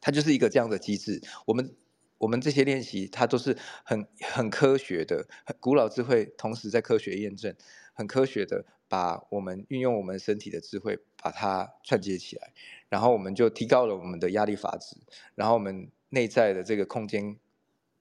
[0.00, 1.22] 它就是一个这样的机制。
[1.46, 1.74] 我们
[2.16, 7.54] 我们这些练习，它都是很很科学的，很古老智慧，同时在科学验证，
[7.92, 12.52] 很科学的把我们运用我们身体的智慧把它串接起来，
[12.88, 14.96] 然后我们就提高了我们的压力阀值，
[15.36, 17.38] 然后我们内在的这个空间。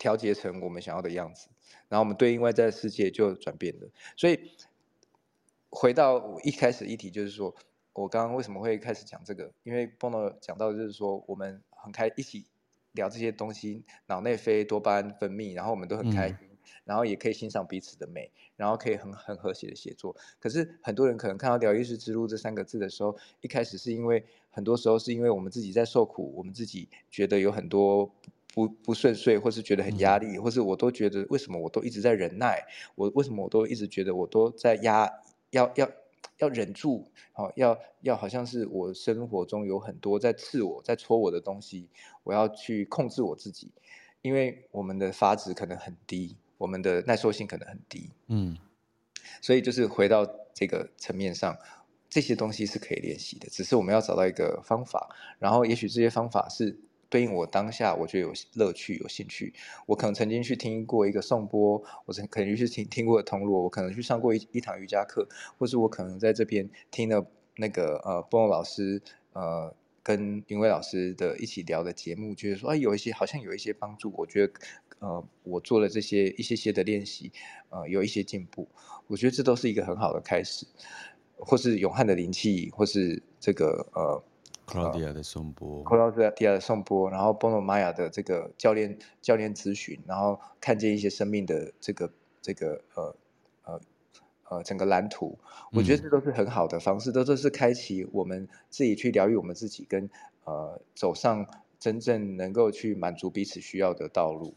[0.03, 1.47] 调节成我们想要的样子，
[1.87, 3.89] 然后我们对应外在的世界就转变了。
[4.17, 4.51] 所以
[5.69, 7.55] 回到我一开始议题，就是说
[7.93, 9.49] 我刚刚为什么会开始讲这个？
[9.63, 12.45] 因为 Bono 讲到就是说我们很开一起
[12.91, 20.13] 聊这些东西，脑内啡、多巴胺分泌，然后我们都很开心，嗯、然后也可以欣赏彼此的美，然后可以很很和谐的写作。
[20.37, 28.13] 可是很多人可能看到疗愈师之路这三个字的时候，一开始是因为很多时候是因为我们自己在受苦，我们自己觉得有很多。
[28.53, 35.09] 不不顺遂，或是觉得很压力，或是我都觉得为什么我都一直在忍耐，我为什么我都一直觉得我都在压，
[35.49, 35.89] 要要
[36.37, 41.89] 要忍住，好，要要好像是我生活中有很多在刺我、在戳我的东西，
[42.23, 43.71] 我要去控制我自己，
[44.21, 48.55] 因为我们的发值可能很低，我们的耐受性可能很低，嗯，
[49.41, 51.57] 所以就是回到这个层面上，
[52.07, 56.79] 这些东西是可以练习的，只是我们要找到一个方法，然后也许这些方法是。
[57.13, 59.53] 对应我当下，我觉得有乐趣、有兴趣。
[59.85, 67.23] 我可能曾经去听过一个颂钵，我曾可能去听听过铜锣，我可能去上过一一堂瑜伽课，或是我可能在这边听了
[67.57, 68.99] 那个呃波老师
[69.33, 74.11] 呃跟云伟老师的一起聊的节目，觉得说哎有一些好像有一些帮助。
[74.17, 74.53] 我觉得
[74.97, 77.31] 呃我做了这些一些些的练习，
[77.69, 78.67] 呃有一些进步。
[79.05, 80.65] 我觉得这都是一个很好的开始，
[81.37, 84.23] 或是永汉的灵气，或是这个呃。
[84.65, 92.11] 克劳迪亚的颂钵，Claudia 的颂钵，然后波诺玛雅的这个教练教练咨询，然后看见一些生命的这个
[92.41, 93.15] 这个呃
[93.65, 93.81] 呃
[94.49, 95.37] 呃整个蓝图，
[95.73, 100.09] 我觉得这都是很好的方式，嗯、都都是开启我们自己去疗愈我们自己，跟
[100.45, 101.45] 呃走上
[101.77, 104.53] 真正能够去满足彼此需要的道路。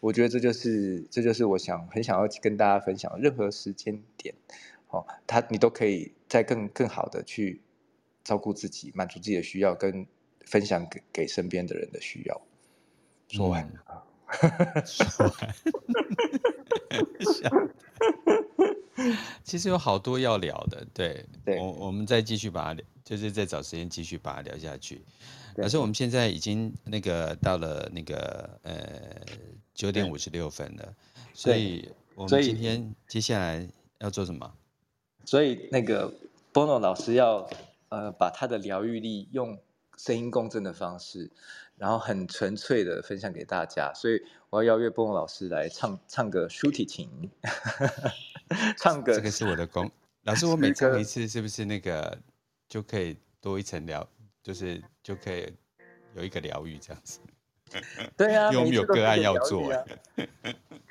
[0.00, 4.34] 我觉得这就是这就是我想很想要跟大家分享，任何时间点，
[4.88, 7.60] 哦，他你都可以在更更好的去。
[8.24, 10.06] 照顾自己，满足自己的需要，跟
[10.46, 12.40] 分享给给身边的人的需要。
[13.28, 14.06] 说完了，
[14.84, 15.56] 说完。
[19.42, 25.02] 其实有好多要聊的，对，对我我们再继续把它，就是再找时间继续把它聊下去。
[25.56, 29.20] 可是我们现在已经那个到了那个呃
[29.74, 30.94] 九点五十六分了，
[31.32, 33.66] 所以我们今天接下来
[33.98, 34.54] 要做什么？
[35.24, 36.12] 所以那个
[36.52, 37.48] 波诺老师要。
[37.92, 39.60] 呃，把他的疗愈力用
[39.98, 41.30] 声音共振的方式，
[41.76, 43.92] 然后很纯粹的分享给大家。
[43.94, 44.18] 所以
[44.48, 47.30] 我要邀约波波老师来唱唱个舒体琴，
[48.78, 49.90] 唱个这个是我的功。
[50.22, 52.18] 老师，我每唱一次是不是那个
[52.66, 54.08] 就可以多一层疗，
[54.42, 55.52] 就是就可以
[56.14, 57.20] 有一个疗愈这样子？
[58.16, 59.70] 对啊， 因为我们有个案要做。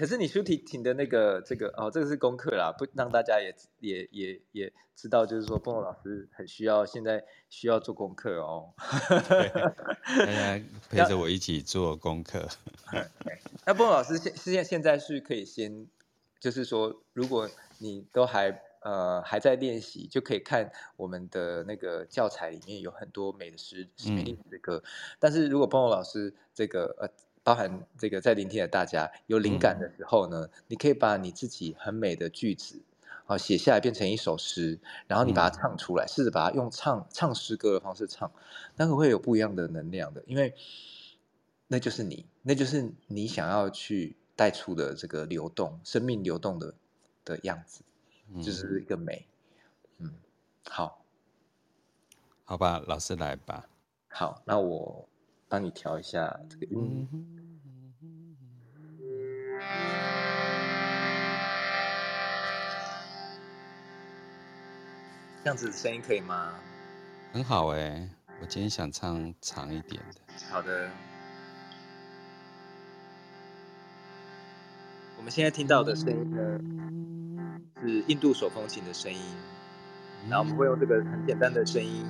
[0.01, 8.73] 可是你舒提琴的那个这个哦，这个是功课啦，不让大家也也也也知道，就是说波诺老师很需要现在需要做功课哦。
[9.07, 12.49] 大家 陪着我一起做功课。
[13.63, 15.85] 那波诺老师现现现在是可以先，
[16.39, 17.47] 就是说，如果
[17.77, 18.59] 你都还。
[18.83, 24.81] 呃，还在练习，就可以看我们的那个教材里面有很多美的诗、美丽的歌。
[24.83, 24.89] 嗯、
[25.19, 27.07] 但是如果波诺老师这个呃，
[27.43, 32.81] 包含这个在聆听的大家有灵感的时候呢，嗯、你可以把你自己很美的句子
[33.25, 38.31] 啊写下来，变成一首诗，然后你把它唱出来，试着、嗯、把它用唱唱诗歌的方式唱，
[38.75, 40.53] 那个会有不一样的能量的，因为
[41.67, 46.73] 那就是你，那就是你想要去带出的这个流动、生命流动的
[47.23, 47.83] 的样子。
[48.41, 49.27] 就是一个美，
[49.97, 50.13] 嗯，
[50.63, 51.03] 好，
[52.45, 53.67] 好吧，老师来吧。
[54.07, 55.05] 好，那我
[55.51, 57.05] 帮你调一下这个音，
[65.43, 66.53] 这样子的声音可以吗？
[67.33, 68.07] 很好哎，
[68.39, 70.21] 我今天想唱长一点的。
[70.49, 70.89] 好的，
[75.17, 76.61] 我们现在听到的声音呢？
[77.81, 79.19] 是印度手风琴的声音，
[80.29, 82.05] 然后我们会用这个很简单的声音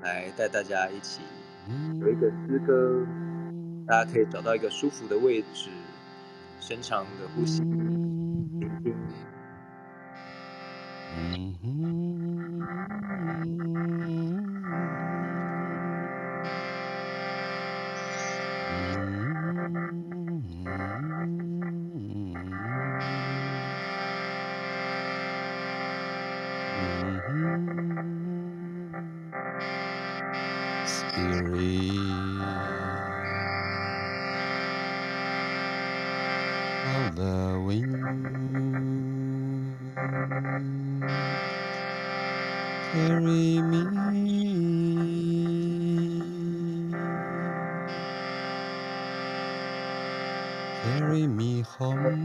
[0.00, 1.20] 来带大家一起
[2.00, 3.06] 有一个诗歌，
[3.86, 5.70] 大家可以找到一个舒服的位置，
[6.60, 8.94] 深长的呼吸，聆听。
[27.18, 27.95] Mm-hmm.
[31.16, 32.60] eerie.
[36.84, 37.90] Halloween,
[42.92, 43.90] carry me,
[50.82, 52.20] carry me home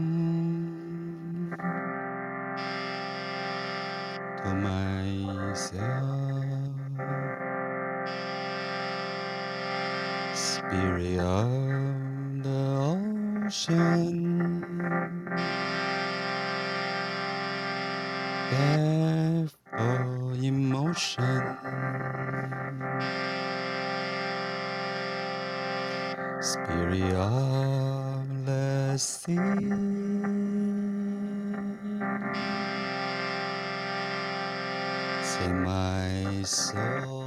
[4.36, 6.41] to myself.
[10.72, 12.64] beyond the
[13.44, 14.64] ocean.
[18.50, 21.42] Careful emotion.
[26.40, 29.36] Spirit of the sea.
[35.22, 37.21] Say my soul.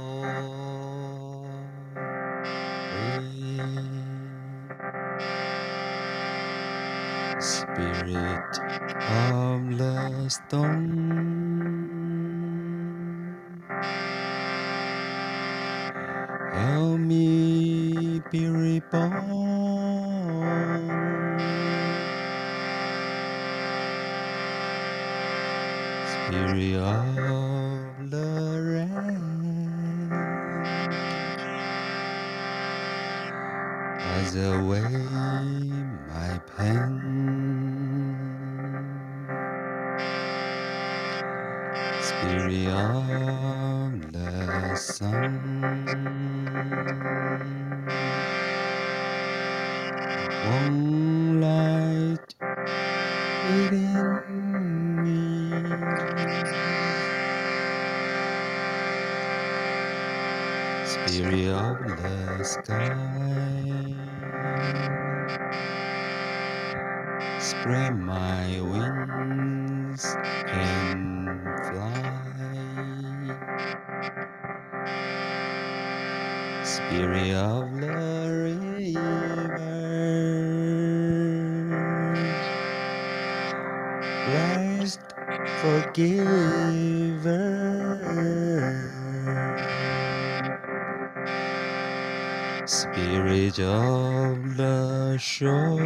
[53.46, 54.24] Spirit
[61.54, 62.96] of the sky.
[67.38, 69.05] Spread my wings
[93.58, 95.78] Of the shore,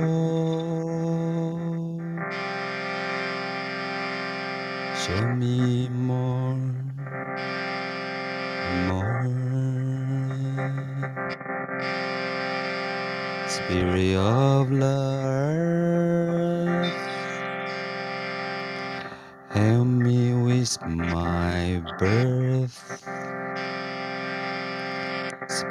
[4.96, 6.58] show me more,
[8.88, 9.22] more.
[13.46, 16.10] Spirit of earth,
[19.50, 22.89] help me with my birth.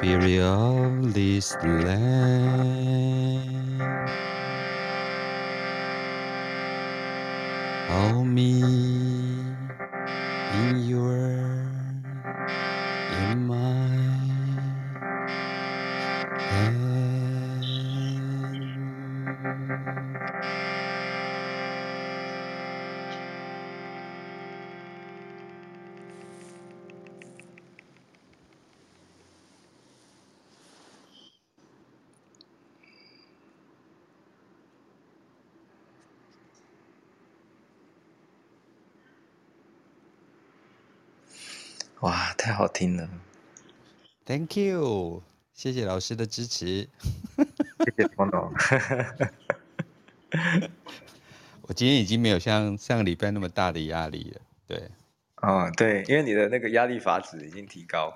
[0.00, 3.49] Spirit of this land,
[45.60, 46.88] 谢谢老师的支持。
[47.36, 48.50] 谢谢 Tono。
[51.68, 54.40] 我今天已经没有像上个礼拜那么大的压力了。
[54.66, 54.88] 对，
[55.42, 58.10] 哦，对，因为你的那个压力阀值已经提高。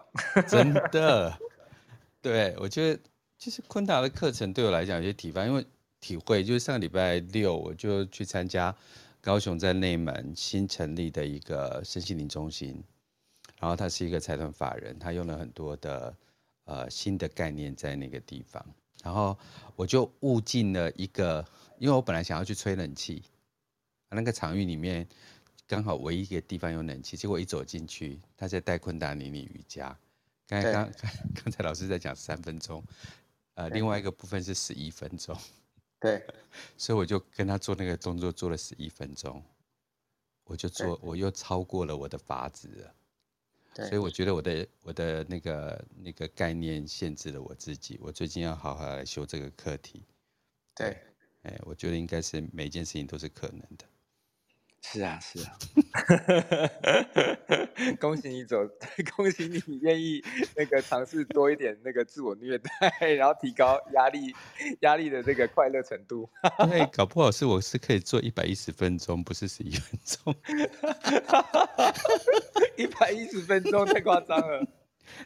[0.49, 1.39] 真的。
[2.23, 2.99] 对，我觉得
[3.37, 5.67] 就是昆达的课程对我来讲有些体会，因为
[6.01, 8.75] 体会就是上个礼拜六我就去参加
[9.21, 12.83] 高雄在内门新成立的一个身心灵中心。
[13.61, 16.17] 然后他是一个财团法人，他用了很多的
[16.65, 18.65] 呃新的概念在那个地方。
[19.03, 19.37] 然后
[19.77, 21.45] 我就误进了一个，
[21.79, 23.23] 因为我本来想要去吹冷气，
[24.09, 25.07] 那个场域里面
[25.67, 29.95] 刚好唯一一个地方有冷气，结果一走进去，他在带昆达尼尼瑜伽。
[30.47, 30.93] 刚才刚
[31.35, 32.83] 刚才老师在讲三分钟，
[33.55, 35.37] 呃，另外一个部分是十一分钟。
[36.01, 36.23] 对，
[36.77, 39.43] 所以我就跟他做那个动作，做了十一分钟，
[40.45, 42.95] 我就做，我又超过了我的法子了。
[43.75, 47.99] 所以我觉得我的我的那个那个概念限制了我自己。
[48.01, 50.03] 我最近要好好来修这个课题。
[50.75, 50.97] 对，
[51.43, 53.85] 哎，我觉得应该是每一件事情都是可能的。
[54.87, 55.57] 是啊，是啊。
[57.99, 58.59] 恭喜你走，
[59.17, 60.23] 恭喜你愿意
[60.55, 64.35] 那个尝试多一点那个自我虐待，然后提高压力
[64.81, 66.29] 压力的这个快乐程度。
[66.61, 70.35] 因为，搞不好是我是可以做一百一十分钟，不是十一分钟。
[72.77, 74.67] 一百一十分钟太夸张了。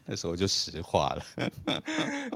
[0.05, 1.23] 那时候我就石化了。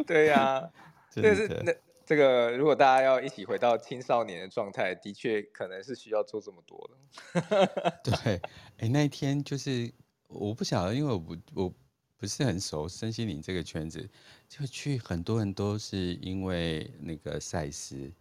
[0.06, 0.68] 对呀、啊，
[1.10, 1.72] 这是那
[2.12, 8.02] 这个如果大家要一起回到青少年的状态，的确可能是需要做这么多的。
[8.04, 8.38] 对，
[8.76, 9.90] 哎，那一天就是
[10.28, 11.74] 我不晓得，因为我不我
[12.18, 14.06] 不是很熟身心灵这个圈子，
[14.46, 18.12] 就去很多人都是因为那个赛斯，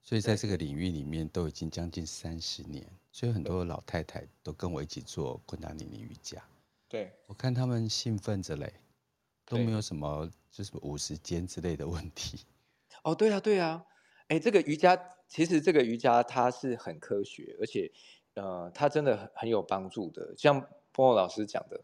[0.00, 2.82] 所以在这个领域里面都已经将近三十年。
[3.12, 6.42] 所以很多老太太都跟我一起做昆达尼尼瑜伽，
[6.88, 8.72] 对，我看他们兴奋着嘞，
[9.44, 12.38] 都没有什么就是五十肩之类的问题。
[13.04, 13.84] 哦，对啊，对啊，
[14.26, 14.98] 哎，这个瑜伽
[15.28, 17.90] 其实这个瑜伽它是很科学，而且
[18.34, 20.34] 呃，它真的很有帮助的。
[20.36, 21.80] 像波波老师讲的，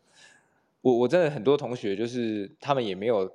[0.81, 3.33] 我我真的很多同学就是他们也没有。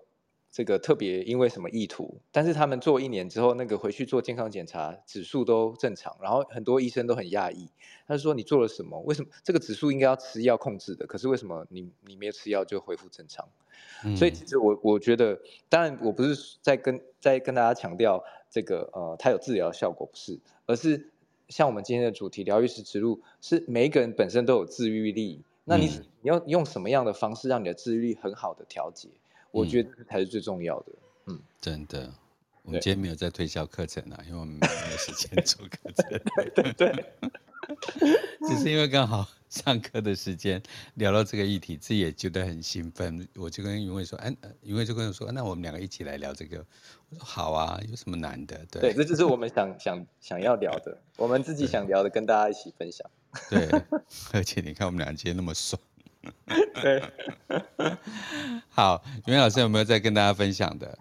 [0.56, 2.18] 这个特别因为什么意图？
[2.32, 7.68] 但是他们做一年之后，那个回去做健康检查，指数都正常，然后很多医生都很讶异。
[8.08, 8.98] 他说：“你做了什么？
[9.02, 11.06] 为什么这个指数应该要吃药控制的？
[11.06, 13.46] 可是为什么你你没有吃药就恢复正常？”
[14.06, 15.38] 嗯、所以其实我我觉得，
[15.68, 21.10] 当然我不是在跟在跟大家强调这个呃它有治疗效果，不是，而是
[21.50, 25.42] 像我们今天的主题，疗愈师之路，是每一个人本身都有治愈力。
[25.66, 29.10] 那你、嗯、你要用什么样的方式让你的治愈力很好的调节？
[29.56, 30.92] 我觉得这才是最重要的。
[31.28, 32.14] 嗯，真的，
[32.64, 36.20] 我们今天没有在推销课程啊，因为我们没有时间做课程。
[36.36, 37.06] 对 对对，
[38.48, 40.62] 只是因为刚好上课的时间
[40.96, 43.28] 聊到这个议题，自己也觉得很兴奋。
[43.36, 46.58] 我就跟云慧说：“哎，云慧就跟我说，那我们两个一起来聊这个。”
[47.10, 53.10] 我说：“好啊，有什么难的？”对，对，这就是我们想想想要聊的，我们自己想聊的，跟大家一起分享。
[53.50, 53.68] 对，
[54.34, 55.82] 而且你看，我们俩今天那么爽。
[56.82, 57.02] 对，
[58.70, 61.00] 好，云蔚老师有没有再跟大家分享的？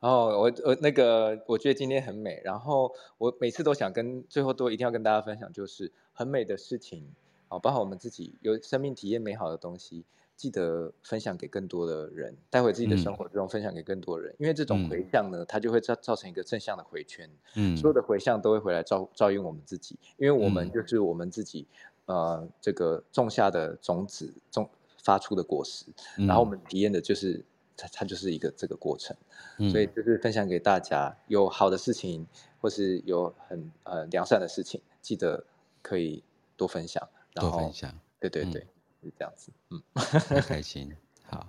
[0.00, 7.08] 哦，我我那个，我觉得今天很美，然后我每次都想跟最后都一定要跟大家分享，就是很美的事情，
[7.48, 10.04] 哦，包括我们自己有生命体验美好的东西，
[10.36, 21.68] 记得分享给更多的人，带回自己的生活之中分享给更多人，嗯、因为这种回向呢，它就会造造成一个正向的回圈，嗯，所有的回向都会回来照照应我们自己，因为我们就是我们自己。
[22.06, 24.68] 呃，这个种下的种子，种
[25.04, 25.86] 发出的果实，
[26.18, 27.44] 嗯、然后我们体验的就是
[27.76, 29.16] 它，它就是一个这个过程。
[29.58, 32.26] 嗯、所以就是分享给大家，有好的事情，
[32.60, 35.44] 或是有很呃良善的事情，记得
[35.80, 36.22] 可以
[36.56, 37.08] 多分享。
[37.34, 38.66] 然后多分享，对对对，嗯、
[39.04, 39.52] 是这样子。
[39.70, 40.92] 嗯，很开心。
[41.22, 41.48] 好，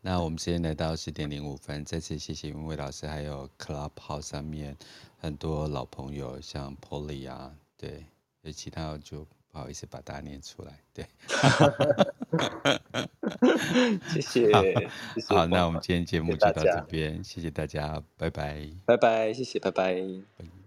[0.00, 4.76] 那我们时间来到十点零五分，再次谢谢云伟老师，还有 Clubhouse 上面
[5.18, 8.06] 很多老朋友，像 Polly 啊，对，
[8.42, 9.24] 有其他就。
[9.52, 10.72] 不好意思，把大家念出来。
[10.94, 11.04] 对，
[14.08, 14.50] 谢谢。
[14.52, 14.62] 好，
[15.14, 19.92] 谢谢好，那我们今天节目就到这边，谢谢大家，谢谢大家，拜拜，拜拜，谢谢，拜拜。
[19.94, 20.00] 拜
[20.38, 20.61] 拜。